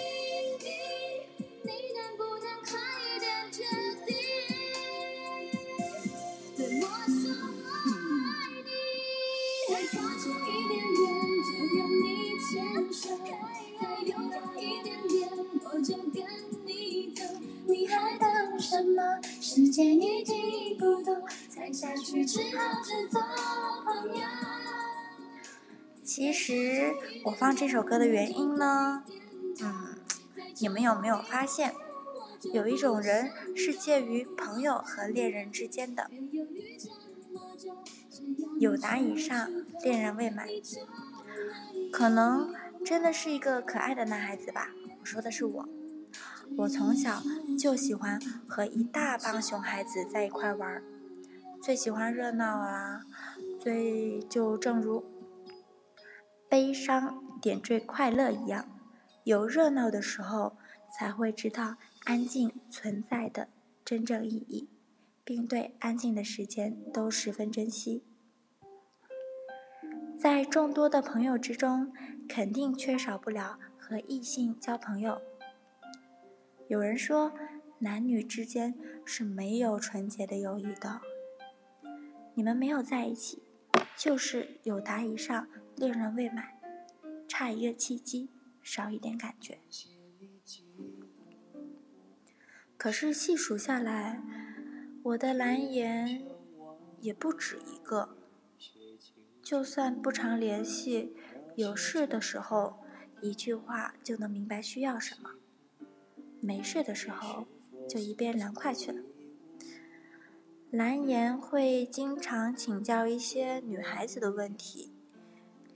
[19.71, 23.21] 间已经不多，再下去只好只做
[23.85, 24.23] 朋友。
[26.03, 26.93] 其实
[27.23, 29.03] 我放这首歌的原因呢，
[29.61, 29.95] 嗯，
[30.59, 31.73] 你们有没有发现，
[32.53, 36.11] 有一种人是介于朋友和恋人之间的，
[38.59, 39.49] 有达以上，
[39.81, 40.47] 恋人未满，
[41.93, 42.53] 可能
[42.83, 44.71] 真的是一个可爱的男孩子吧。
[44.99, 45.69] 我说的是我。
[46.57, 47.21] 我从小
[47.57, 50.83] 就喜欢和一大帮熊孩子在一块玩，
[51.61, 53.03] 最喜欢热闹啊，
[53.59, 55.03] 最就正如
[56.47, 58.67] 悲伤点缀快乐一样，
[59.23, 60.57] 有热闹的时候
[60.95, 63.47] 才会知道安静存在的
[63.83, 64.69] 真正意义，
[65.23, 68.03] 并对安静的时间都十分珍惜。
[70.19, 71.91] 在众多的朋友之中，
[72.29, 75.19] 肯定缺少不了和异性交朋友。
[76.71, 77.33] 有人说，
[77.79, 81.01] 男女之间是没有纯洁的友谊的。
[82.33, 83.43] 你们没有在一起，
[83.97, 86.47] 就是有达以上，恋人未满，
[87.27, 88.29] 差一个契机，
[88.61, 89.59] 少一点感觉。
[92.77, 94.23] 可是细数下来，
[95.03, 96.25] 我的蓝颜
[97.01, 98.15] 也不止一个。
[99.43, 101.13] 就算不常联系，
[101.57, 102.79] 有事的时候，
[103.19, 105.31] 一句话就能明白需要什么。
[106.41, 107.45] 没事的时候，
[107.87, 109.01] 就一边凉快去了。
[110.71, 114.91] 蓝颜会经常请教一些女孩子的问题，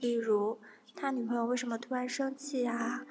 [0.00, 0.58] 例如
[0.94, 3.06] 他女朋友为什么突然生气呀？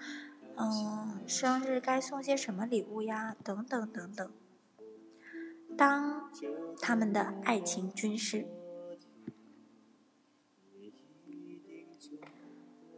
[0.58, 3.36] 嗯，生日该送些什么礼物呀？
[3.44, 4.32] 等等等等。
[5.78, 6.30] 当
[6.82, 8.46] 他们的爱情军师。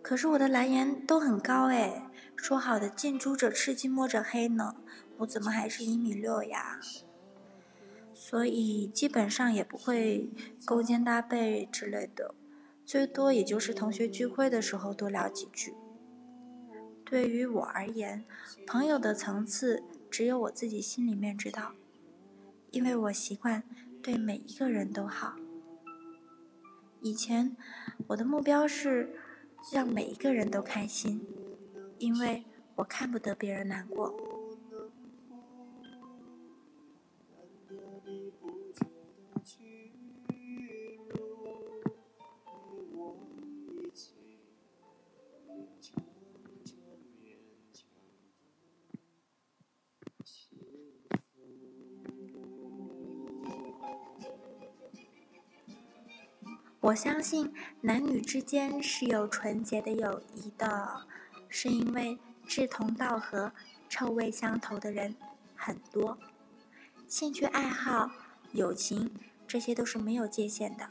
[0.01, 2.06] 可是我的蓝颜都很高哎，
[2.37, 4.75] 说好的近朱者赤，近墨者黑呢？
[5.17, 6.79] 我怎么还是一米六呀？
[8.13, 10.29] 所以基本上也不会
[10.63, 12.33] 勾肩搭背之类的，
[12.85, 15.73] 最多也就是同学聚会的时候多聊几句。
[17.03, 18.23] 对于我而言，
[18.65, 21.73] 朋友的层次只有我自己心里面知道，
[22.71, 23.63] 因为我习惯
[24.01, 25.35] 对每一个人都好。
[27.01, 27.57] 以前
[28.07, 29.19] 我的目标是。
[29.73, 31.19] 让每一个人都开心，
[31.99, 32.43] 因为
[32.75, 34.13] 我看不得别人难过。
[56.87, 61.05] 我相信男女之间是有纯洁的友谊的，
[61.49, 63.51] 是因为志同道合、
[63.89, 65.15] 臭味相投的人
[65.55, 66.17] 很多，
[67.07, 68.11] 兴趣爱好、
[68.51, 69.13] 友情
[69.47, 70.89] 这些都是没有界限的。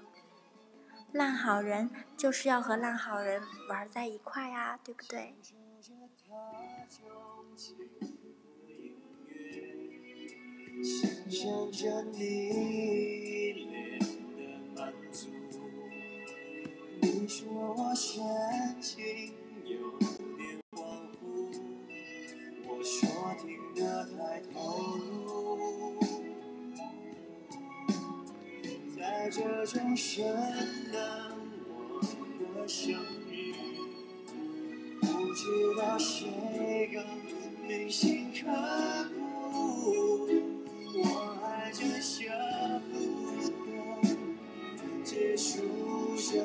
[1.13, 5.35] 烂好人就是要和烂好人玩在一块呀，对不对？
[22.79, 23.09] 我说
[23.41, 24.59] 听得太投
[24.99, 25.99] 入，
[28.95, 30.27] 在这种深
[30.93, 31.01] 冷
[31.65, 32.01] 我
[32.61, 32.93] 的声
[33.33, 33.55] 音，
[35.01, 37.03] 不知道谁更
[37.67, 38.47] 铭心刻
[39.51, 40.29] 骨，
[40.99, 41.01] 我
[41.43, 42.25] 爱着舍
[42.93, 42.95] 不
[43.65, 45.63] 得结束
[46.15, 46.45] 这。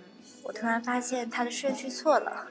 [0.43, 2.47] 我突然发现他的顺序错了，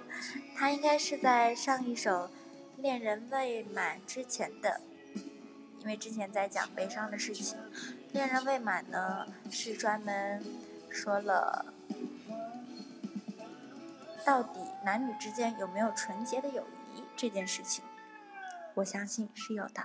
[0.57, 2.26] 他应该是在上一首
[2.76, 4.80] 《恋人未满》之前的，
[5.80, 7.59] 因为之前在讲悲伤的事情，
[8.12, 10.43] 《恋人未满》呢是专门
[10.88, 11.66] 说了
[14.24, 16.64] 到底男女之间有没有纯洁的友
[16.95, 17.84] 谊这件事情，
[18.74, 19.82] 我相信是有的。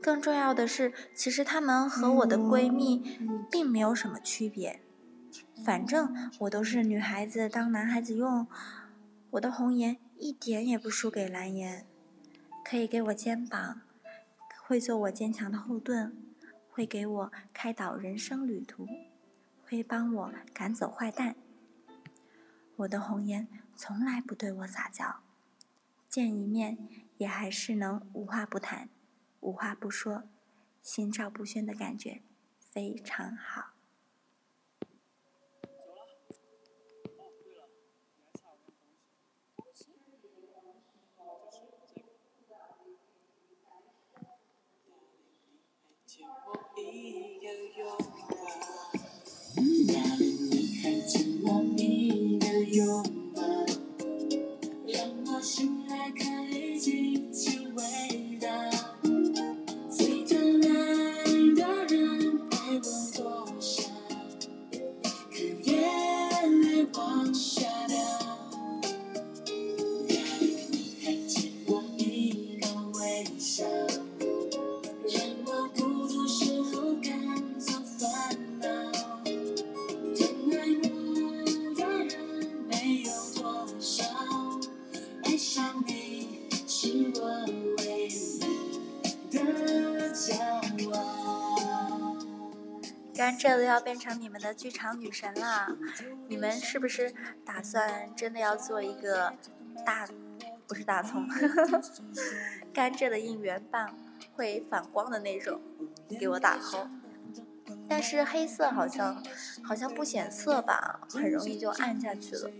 [0.00, 3.18] 更重要的是，其实她们和我的闺蜜
[3.50, 4.80] 并没有什么区别。
[5.64, 8.46] 反正我都是女孩子当男孩子用，
[9.30, 11.84] 我的红颜一点也不输给蓝颜，
[12.64, 13.82] 可以给我肩膀，
[14.64, 16.16] 会做我坚强的后盾，
[16.70, 18.86] 会给我开导人生旅途，
[19.64, 21.34] 会帮我赶走坏蛋。
[22.76, 25.16] 我的红颜从来不对我撒娇，
[26.08, 26.78] 见一面
[27.16, 28.88] 也还是能无话不谈。
[29.40, 30.24] 无话不说，
[30.82, 32.22] 心照不宣的感觉，
[32.58, 33.72] 非常好。
[54.86, 57.82] 让我醒来，看已经成为
[67.08, 67.67] sunshine.
[93.28, 95.76] 甘蔗都要变成你们的剧场女神了，
[96.28, 97.12] 你们是不是
[97.44, 99.34] 打算真的要做一个
[99.84, 100.08] 大，
[100.66, 101.82] 不是大葱，呵 呵
[102.72, 103.94] 甘蔗的应援棒，
[104.34, 105.60] 会反光的那种，
[106.18, 106.88] 给我打 call。
[107.86, 109.22] 但是黑色好像
[109.62, 112.50] 好像不显色吧，很容易就暗下去了。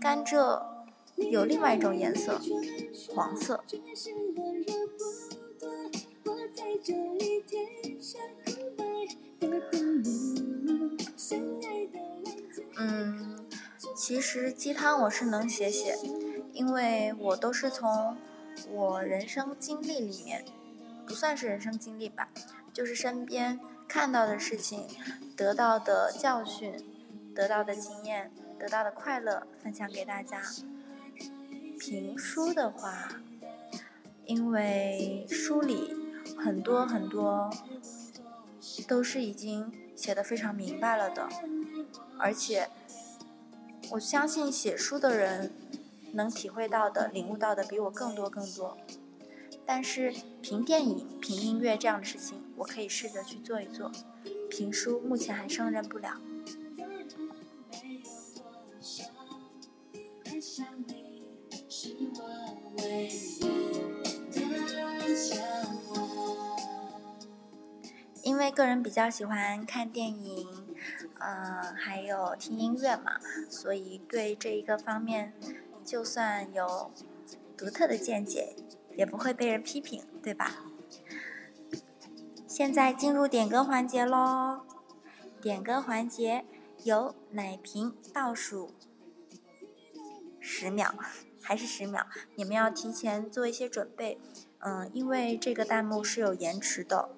[0.00, 0.64] 甘蔗
[1.14, 2.40] 有另外一种颜色，
[3.14, 3.62] 黄色。
[12.78, 13.36] 嗯，
[13.96, 15.96] 其实鸡汤我是能写写，
[16.52, 18.16] 因为我都是从
[18.70, 20.44] 我人生经历里面，
[21.06, 22.28] 不算是人生经历吧，
[22.72, 24.86] 就是身边看到的事情，
[25.36, 26.74] 得到的教训，
[27.34, 30.42] 得到的经验，得到的快乐分享给大家。
[31.78, 33.08] 评书的话，
[34.24, 35.94] 因为书里
[36.38, 37.50] 很多很多。
[38.82, 41.28] 都是已经写的非常明白了的，
[42.18, 42.68] 而且
[43.90, 45.50] 我相信写书的人
[46.12, 48.76] 能体会到的、领悟到的比我更多更多。
[49.64, 53.90] 但是评电影、评音乐这样的事情，我可以试着去做一做。
[54.48, 56.20] 评书目前还胜任不了。
[60.40, 61.24] 想你
[61.68, 63.55] 是我唯一
[68.36, 70.46] 因为个人比较喜欢看电影，
[71.20, 73.18] 嗯，还有听音乐嘛，
[73.48, 75.32] 所以对这一个方面，
[75.82, 76.92] 就算有
[77.56, 78.54] 独特的见解，
[78.94, 80.66] 也不会被人批评，对吧？
[82.46, 84.60] 现在进入点歌环节喽，
[85.40, 86.44] 点歌环节
[86.84, 88.74] 由奶瓶倒数
[90.38, 90.94] 十秒，
[91.40, 94.20] 还是十秒，你们要提前做一些准备，
[94.58, 97.08] 嗯，因为这个弹幕是有延迟的。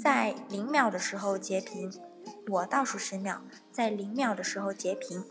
[0.00, 1.92] 在零秒的时候截屏，
[2.48, 3.40] 我倒数十秒，
[3.70, 5.24] 在零秒的时候截屏。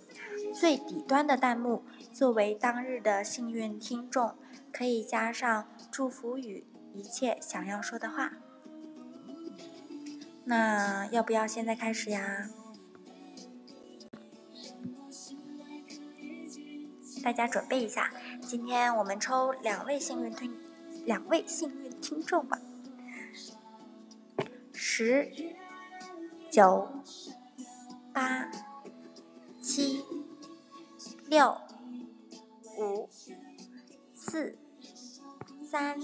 [0.53, 4.36] 最底端的弹幕作为当日的幸运听众，
[4.72, 8.34] 可以加上祝福语，一切想要说的话。
[10.45, 12.49] 那要不要现在开始呀？
[17.24, 18.11] 大家准备一下，
[18.41, 20.55] 今天我们抽两位幸运听，
[21.05, 22.59] 两位幸运听众吧。
[24.86, 25.31] 十、
[26.51, 26.89] 九、
[28.13, 28.51] 八、
[29.61, 30.03] 七、
[31.25, 31.57] 六、
[32.77, 33.09] 五、
[34.13, 34.59] 四、
[35.65, 35.97] 三、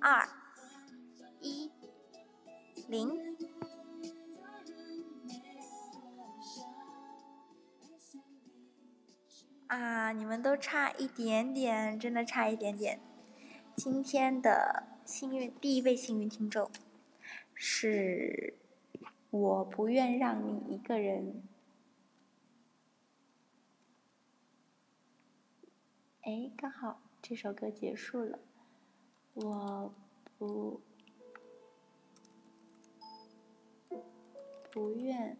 [0.00, 0.28] 二、
[1.40, 1.70] 一、
[2.88, 3.36] 零。
[9.68, 13.00] 啊，你们都差一点点，真的差一点点。
[13.76, 16.68] 今天的幸运第一位幸运听众。
[17.62, 18.54] 是，
[19.28, 21.42] 我不愿让你一个人。
[26.22, 28.38] 哎，刚好这首歌结束了，
[29.34, 29.94] 我
[30.38, 30.80] 不
[34.70, 35.36] 不愿。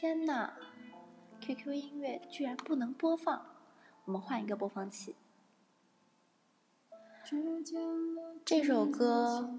[0.00, 0.54] 天呐
[1.42, 3.44] ，QQ 音乐居然不能播放，
[4.06, 5.14] 我们换一个播放器。
[8.42, 9.58] 这首歌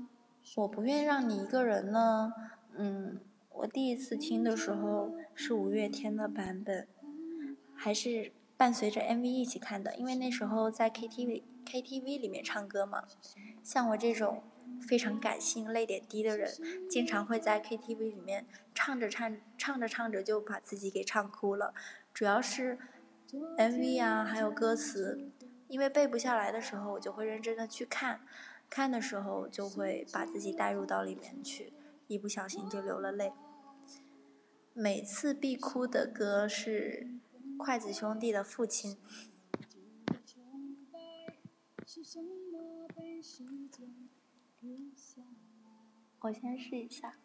[0.56, 2.34] 我不愿让你一个人呢。
[2.76, 3.20] 嗯，
[3.52, 6.88] 我第一次听的时候是五月天的版本，
[7.76, 13.04] 还是伴随着 MV 一起看的，因为那时候在 KTV KTV 里面唱歌嘛。
[13.62, 14.42] 像我这种
[14.80, 16.52] 非常感性、泪点低的人，
[16.90, 21.74] 经常会在 KTV 里面唱着唱唱着唱着就把自己给唱哭了。
[22.14, 22.78] 主要是
[23.58, 25.32] MV 啊，还有歌词，
[25.68, 28.22] 因为背不下来的时候，我就会认真的去看，
[28.70, 31.74] 看的时候就会把自己带入到里面去，
[32.08, 33.32] 一不小心就流了泪。
[34.74, 37.08] 每次必哭的歌是
[37.58, 38.98] 筷子兄弟的父亲。
[46.20, 47.16] 我先试一下。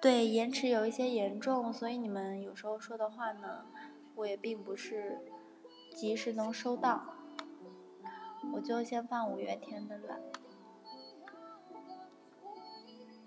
[0.00, 3.66] 对，延迟有一些严重，所以你们有时候说的话呢，
[4.16, 5.20] 我也并不是
[5.94, 7.14] 及时能收到。
[8.54, 10.18] 我就先放五月天的了。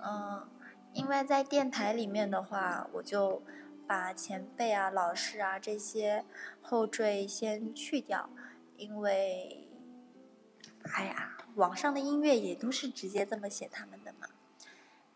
[0.05, 0.47] 嗯，
[0.93, 3.41] 因为在电台里面的话，我就
[3.87, 6.25] 把前辈啊、老师啊这些
[6.61, 8.29] 后缀先去掉，
[8.77, 9.67] 因为，
[10.93, 14.27] 哎呀，网上的音乐也都是直接这么写他们的嘛。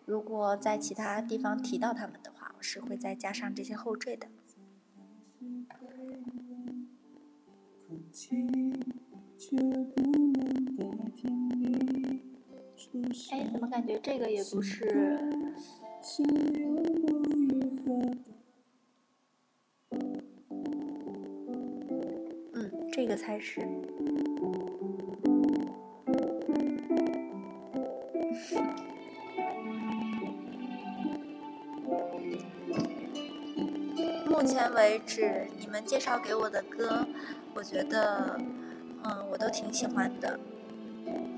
[0.05, 4.27] 如果在其他地方提到他们的话，我是会再加上这些后缀的。
[13.31, 14.85] 哎，怎么感觉这个也不是？
[22.53, 23.61] 嗯，这个才是。
[34.29, 37.07] 目前为止，你们介绍给我的歌，
[37.55, 38.39] 我觉得，
[39.03, 40.39] 嗯，我都挺喜欢的。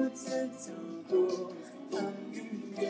[0.00, 0.72] 独自走
[1.10, 1.52] 过，
[1.90, 2.00] 当
[2.32, 2.86] 雨的，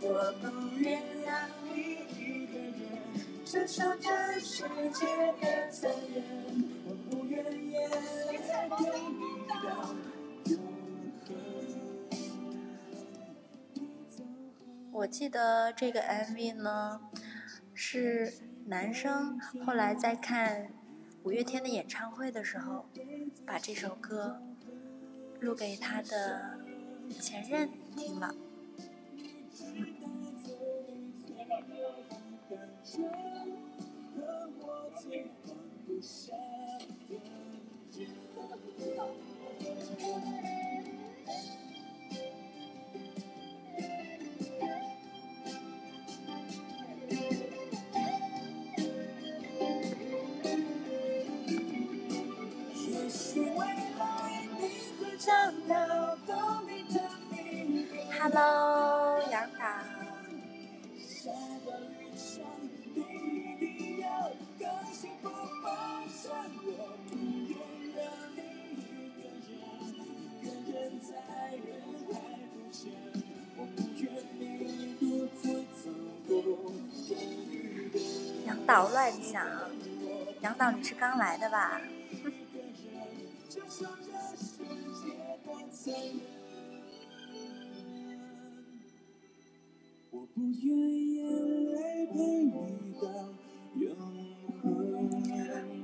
[0.00, 0.46] 我不
[0.78, 2.06] 原谅你。
[14.92, 17.00] 我记得这个 MV 呢，
[17.74, 18.32] 是
[18.66, 20.68] 男生后来在看
[21.24, 22.86] 五月天的演唱会的时候，
[23.44, 24.40] 把这首歌
[25.40, 26.58] 录给他的
[27.20, 28.34] 前任听了。
[58.18, 59.62] Hello，杨导。
[78.46, 79.46] 杨导乱想，
[80.40, 81.78] 杨导你是刚来的吧？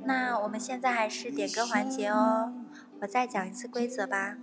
[0.07, 2.53] 那我们现在还是点歌环节哦，
[3.01, 4.37] 我再讲一次规则吧。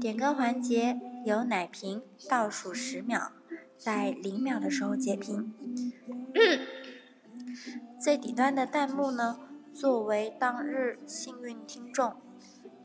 [0.00, 3.32] 点歌环节由奶瓶倒数十秒，
[3.78, 5.54] 在零秒的时候截屏。
[8.00, 9.38] 最底端的弹幕呢，
[9.72, 12.14] 作为当日幸运听众，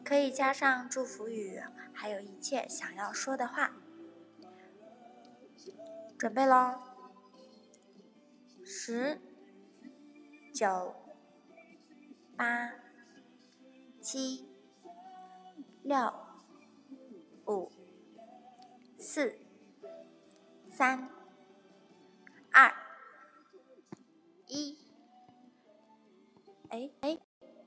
[0.09, 1.61] 可以加上祝福语，
[1.93, 3.71] 还有一切想要说的话。
[6.17, 6.79] 准备喽！
[8.65, 9.21] 十、
[10.51, 10.95] 九、
[12.35, 12.71] 八、
[14.01, 14.49] 七、
[15.83, 16.11] 六、
[17.45, 17.71] 五、
[18.97, 19.37] 四、
[20.71, 21.07] 三、
[22.51, 22.73] 二、
[24.47, 24.75] 一。
[26.69, 27.19] 哎哎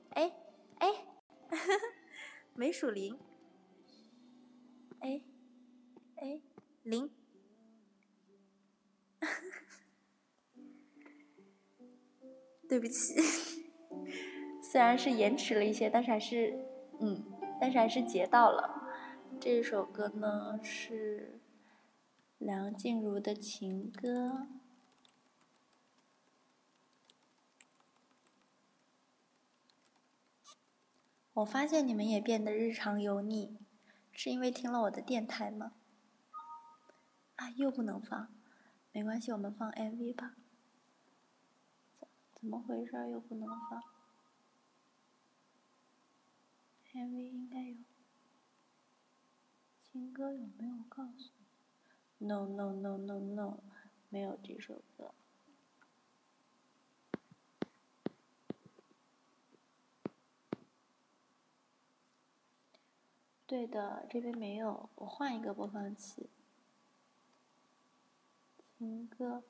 [0.09, 0.33] 哎
[0.79, 1.05] 哎，
[2.55, 3.17] 没数零。
[4.99, 5.21] 哎
[6.17, 6.39] 哎
[6.83, 7.09] 零。
[12.69, 13.13] 对不起，
[14.61, 16.57] 虽然是延迟了一些，但是还是，
[16.99, 17.23] 嗯，
[17.61, 18.81] 但是还是截到了。
[19.39, 21.39] 这首歌呢是
[22.39, 24.47] 梁静茹的情歌。
[31.33, 33.57] 我发现你们也变得日常油腻，
[34.11, 35.73] 是因为听了我的电台吗？
[37.37, 38.31] 啊，又不能放，
[38.91, 40.35] 没关系，我们放 MV 吧。
[41.99, 43.09] 怎怎么回事？
[43.09, 43.83] 又不能放
[46.93, 47.77] ？MV 应该有，
[49.81, 51.31] 情歌有没有告诉
[52.19, 53.63] ？No No No No No，
[54.09, 55.15] 没有这首歌。
[63.53, 66.27] 对的，这边没有，我换一个播放器。
[68.79, 69.43] 情歌。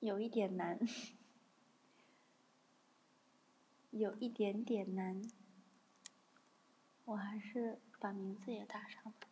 [0.00, 0.80] 有一点难，
[3.90, 5.22] 有一点点难，
[7.04, 9.28] 我还是把名字也打上吧。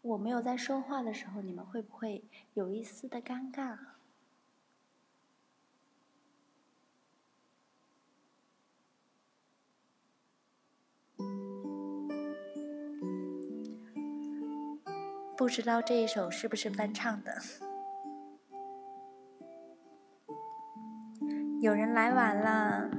[0.00, 3.76] 我没有在说话的时候，你们会不会有一丝的尴尬？
[15.38, 17.32] 不知道这一首是不是翻唱的？
[21.60, 22.90] 有人来晚了。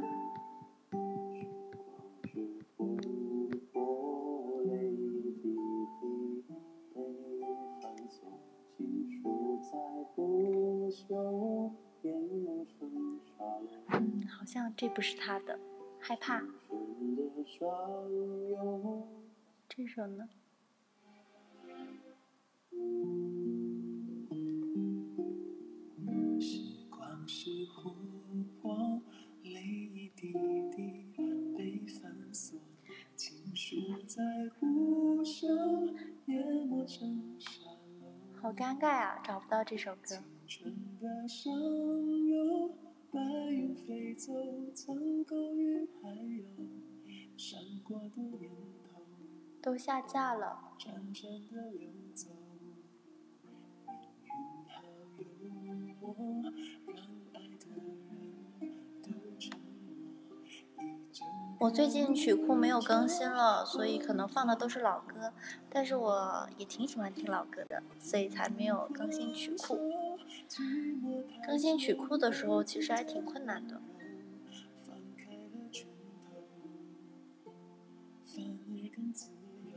[14.29, 15.59] 好像这不是他的，
[15.99, 16.41] 害怕。
[19.67, 20.29] 这首呢？
[38.59, 40.21] 尴尬啊，找不到这首歌。
[49.61, 50.75] 都下架了。
[61.59, 65.33] 我最近曲库没有更新了，所以可能放的都是老歌，
[65.69, 69.77] 但是我也挺喜欢听老歌的，所以才没有更新曲库。
[71.45, 73.81] 更新曲库的时候其实还挺困难的，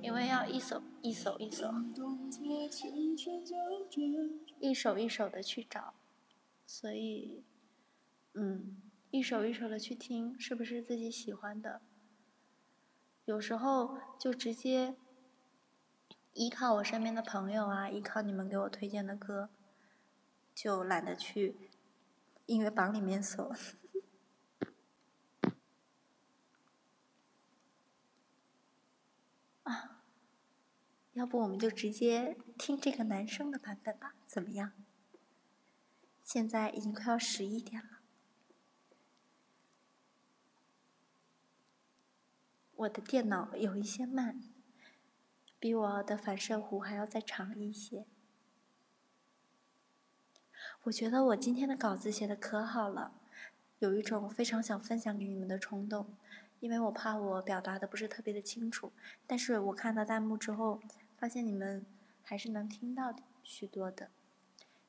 [0.00, 1.74] 因为要一首一首一首，
[4.60, 5.92] 一首一首的去找，
[6.64, 7.42] 所以，
[8.34, 8.76] 嗯。
[9.12, 11.82] 一首一首的去听，是不是自己喜欢的？
[13.26, 14.96] 有时候就直接
[16.32, 19.50] 依靠我身边的朋友啊，依靠你们给我推荐的歌，
[20.54, 21.68] 就懒得去
[22.46, 23.52] 音乐榜里面搜。
[29.64, 30.02] 啊，
[31.12, 34.72] 要不我们就直接听这个男生的版本吧，怎么样？
[36.24, 37.98] 现在已经快要十一点了。
[42.82, 44.40] 我的电脑有一些慢，
[45.60, 48.04] 比我的反射弧还要再长一些。
[50.84, 53.12] 我觉得我今天的稿子写的可好了，
[53.78, 56.16] 有一种非常想分享给你们的冲动，
[56.58, 58.92] 因为我怕我表达的不是特别的清楚。
[59.28, 60.80] 但是我看到弹幕之后，
[61.16, 61.86] 发现你们
[62.24, 63.14] 还是能听到
[63.44, 64.10] 许多的。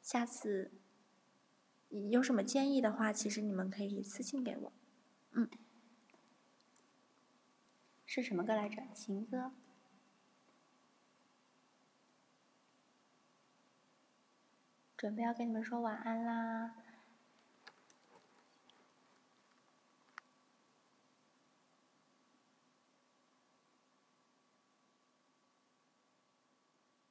[0.02, 0.72] 下次
[2.10, 4.72] 有什么建议的话，其实你们可以私信给我。
[5.34, 5.48] 嗯，
[8.16, 8.80] 是什么歌来着？
[8.94, 9.52] 情歌。
[14.96, 16.76] 准备要跟你们说晚安啦。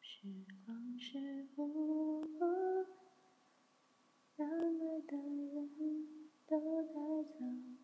[0.01, 2.29] 时光是雾，
[4.37, 6.07] 让爱的人
[6.47, 7.82] 都带走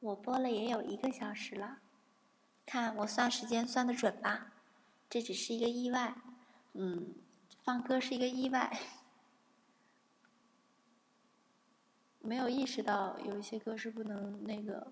[0.00, 1.78] 我播了也有一个小时了，
[2.64, 4.50] 看我算时间算的准吧。
[5.10, 6.16] 这只是一个意外，
[6.72, 7.14] 嗯，
[7.62, 8.80] 放歌是一个意外，
[12.20, 14.90] 没有意识到有一些歌是不能那个，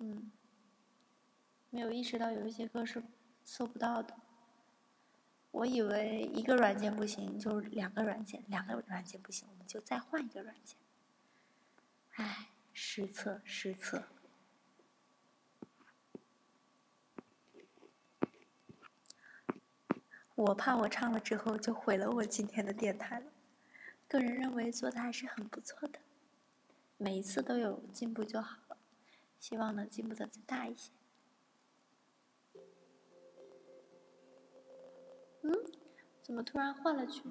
[0.00, 0.30] 嗯，
[1.70, 3.02] 没有意识到有一些歌是
[3.44, 4.16] 搜不到的。
[5.50, 10.78] 我以为一个软件不行，就两个软件，两个软件不行，我们就再换一个软件。
[12.12, 14.04] 唉，失策，失策。
[20.34, 23.26] 我怕我唱了之后就毁了我今天的电台了。
[24.08, 25.98] 个人认为做的还是很不错的，
[26.96, 28.56] 每一次都有进步就好，
[29.40, 30.92] 希望能进步的再大一些。
[35.42, 35.52] 嗯？
[36.22, 37.24] 怎么突然换了曲？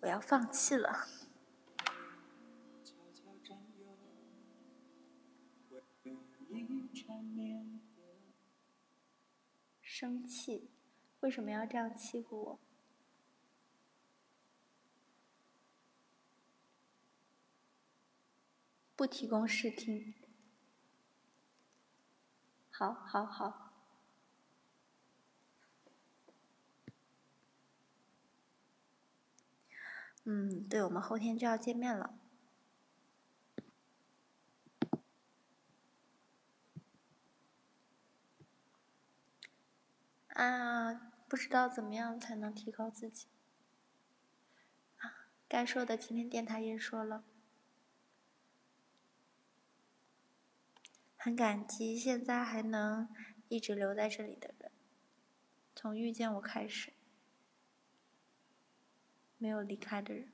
[0.00, 1.06] 我要放弃了。
[10.02, 10.68] 生气？
[11.20, 12.58] 为什么要这样欺负我？
[18.96, 20.12] 不提供试听。
[22.68, 23.72] 好，好，好。
[30.24, 32.18] 嗯，对，我们后天就要见面了。
[40.42, 43.28] 啊，不知道怎么样才能提高自己。
[44.98, 47.22] 啊，该说的今天电台也说了，
[51.16, 53.08] 很感激现在还能
[53.46, 54.72] 一直留在这里的人，
[55.76, 56.92] 从遇见我开始。
[59.38, 60.32] 没有离开的人，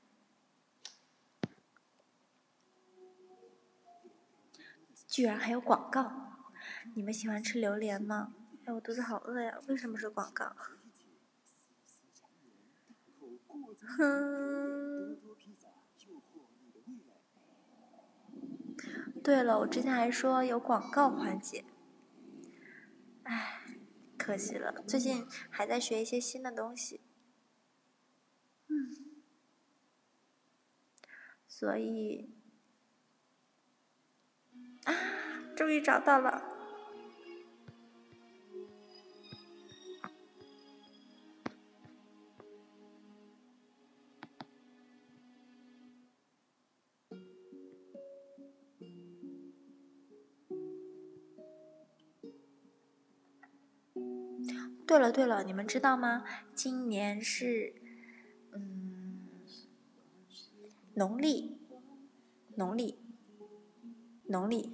[5.07, 6.11] 居然还有广告！
[6.95, 8.35] 你们喜欢吃榴莲吗？
[8.69, 9.59] 哎，我肚子好饿呀！
[9.67, 10.55] 为什么是广告？
[13.97, 15.17] 哼。
[19.23, 21.65] 对了，我之前还说有广告环节，
[23.23, 23.63] 哎，
[24.19, 24.83] 可惜了。
[24.87, 27.01] 最近还在学一些新的东西。
[31.47, 32.29] 所以，
[34.83, 34.93] 啊，
[35.55, 36.58] 终于找到了。
[54.89, 56.23] 对了对了，你们知道吗？
[56.55, 57.75] 今年是，
[58.51, 59.29] 嗯。
[60.95, 61.59] 农历，
[62.55, 62.97] 农历，
[64.25, 64.73] 农历，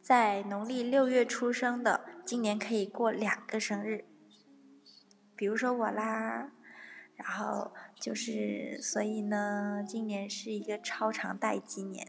[0.00, 4.06] 在农历六月出生的，今年可以过两个生日。
[5.36, 6.50] 比如说我啦，
[7.14, 12.08] 然后就是，所以呢，今年是一个超长待机年。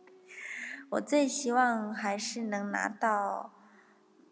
[0.90, 3.54] 我最希望还是能拿到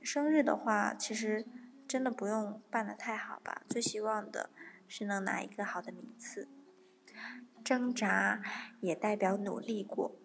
[0.03, 1.47] 生日的话，其实
[1.95, 3.63] 真的不用办的太好吧。
[3.69, 4.51] 最希望的
[4.89, 6.49] 是能拿一个好的名次。
[7.63, 8.43] 挣扎
[8.81, 10.17] 也代表努力过，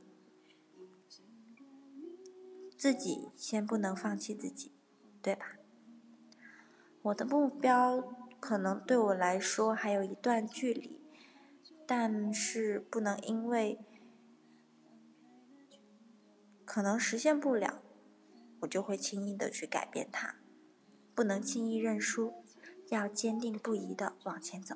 [2.76, 4.72] 自己先不能放弃自己，
[5.22, 5.58] 对吧？
[7.04, 8.02] 我的目标
[8.40, 11.00] 可能对我来说还有一段距离，
[11.86, 13.78] 但是不能因为
[16.66, 17.84] 可能实现不了，
[18.62, 20.39] 我就会轻易的去改变它。
[21.20, 22.32] 不能轻易认输，
[22.92, 24.74] 要坚定不移的往前走。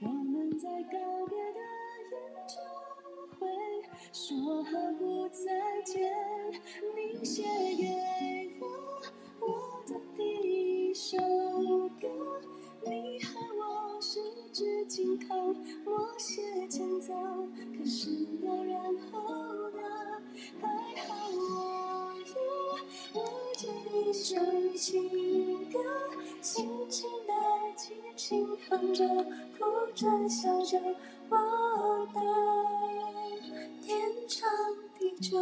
[0.00, 1.60] 我们在告别的
[2.10, 2.16] 演
[2.48, 2.56] 唱
[3.38, 3.46] 会
[4.14, 6.10] 说好不再见，
[6.96, 7.42] 你写
[7.76, 8.66] 给我
[9.40, 11.18] 我的第一首
[12.00, 12.40] 歌，
[12.86, 14.18] 你和我十
[14.54, 15.52] 指紧扣，
[15.84, 17.12] 默写前奏，
[17.76, 18.08] 可是
[18.42, 19.82] 有然后呢？
[20.60, 20.66] 还
[21.06, 21.93] 好我
[22.24, 22.34] 听
[23.12, 23.22] 我
[23.56, 23.68] 这
[24.00, 24.34] 一首
[24.76, 25.78] 情歌，
[26.40, 27.32] 轻轻地
[27.76, 29.06] 轻轻哼着，
[29.58, 30.80] 哭着笑着，
[31.28, 32.20] 我的
[33.82, 34.48] 天长
[34.98, 35.34] 地久。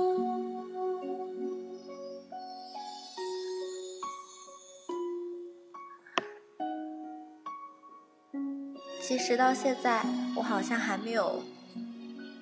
[9.00, 10.04] 其实到现在，
[10.36, 11.42] 我好像还没有，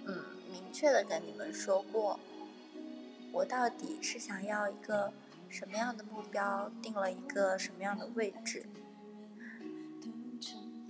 [0.07, 2.19] 嗯，明确的跟你们说过，
[3.33, 5.13] 我到底是想要一个
[5.49, 8.67] 什么样的目标，定了一个什么样的位置，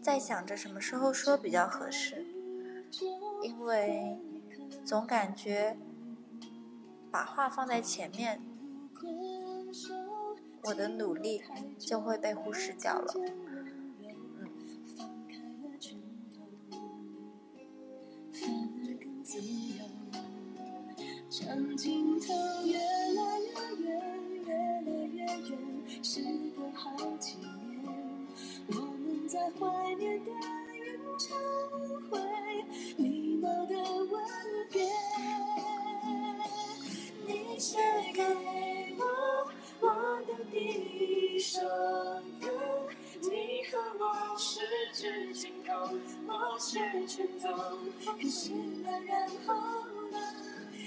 [0.00, 2.26] 在想着什么时候说比较合适，
[3.42, 4.18] 因为
[4.84, 5.76] 总感觉
[7.10, 8.40] 把话放在前面，
[10.64, 11.42] 我的努力
[11.78, 13.14] 就会被忽视掉了。
[21.30, 22.34] 长镜头
[22.66, 23.88] 越来越远，
[24.44, 26.20] 越来越远，时
[26.56, 28.26] 隔好几年，
[28.66, 31.38] 我们在怀念的演唱
[32.10, 32.18] 会，
[32.96, 34.20] 礼貌的吻
[34.72, 34.82] 别。
[37.28, 37.78] 你写
[38.12, 38.22] 给
[38.98, 41.60] 我我的第一首
[42.40, 42.88] 歌，
[43.20, 44.58] 你和我十
[44.92, 45.94] 指紧扣，
[46.26, 47.48] 默写前奏，
[48.04, 48.50] 可是
[48.82, 49.54] 那然后
[50.10, 50.18] 呢？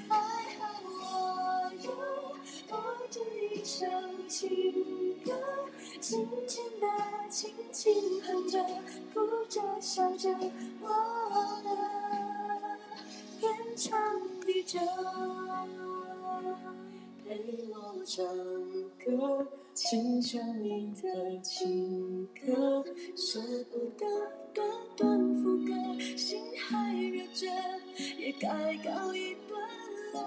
[0.10, 0.12] 还
[0.60, 1.88] 好我有
[2.70, 2.74] 我
[3.10, 3.86] 这一首
[4.28, 4.50] 情
[5.24, 5.32] 歌，
[6.00, 6.88] 轻轻的
[7.30, 8.64] 轻轻哼着，
[9.14, 10.30] 哭着笑着，
[10.82, 10.88] 我
[11.64, 11.70] 的
[13.40, 13.92] 天长
[14.42, 14.80] 地久。
[17.26, 18.26] 陪我唱
[19.04, 22.84] 歌，轻唱你的情歌，
[23.16, 23.40] 舍
[23.72, 24.06] 不得
[24.54, 25.72] 短短副歌，
[26.18, 27.48] 心还热着，
[28.18, 29.62] 也该告一段
[30.14, 30.24] 我我，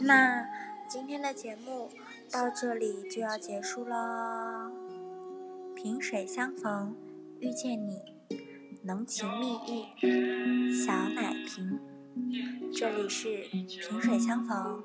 [0.00, 0.46] 那
[0.88, 1.90] 今天的节目
[2.30, 4.70] 到这里就要结束了。
[5.74, 6.94] 萍水相逢，
[7.40, 7.98] 遇见你，
[8.84, 9.86] 浓情蜜意，
[10.84, 11.80] 小奶瓶。
[12.72, 14.82] 这里是萍水相逢，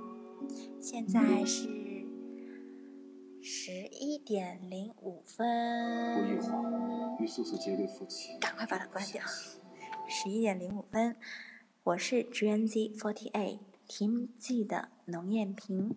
[0.82, 1.68] 现在是
[3.42, 8.38] 十一点零五不一会儿，分，与素素结为夫妻。
[8.38, 9.24] 赶快把它关掉。
[10.10, 11.16] 十一点零五分，
[11.84, 13.60] 我是 GNZ Forty Eight
[14.38, 15.96] G 的农艳萍，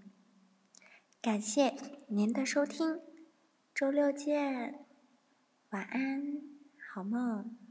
[1.20, 1.74] 感谢
[2.06, 3.00] 您的收听，
[3.74, 4.86] 周六见，
[5.70, 6.42] 晚安，
[6.94, 7.61] 好梦。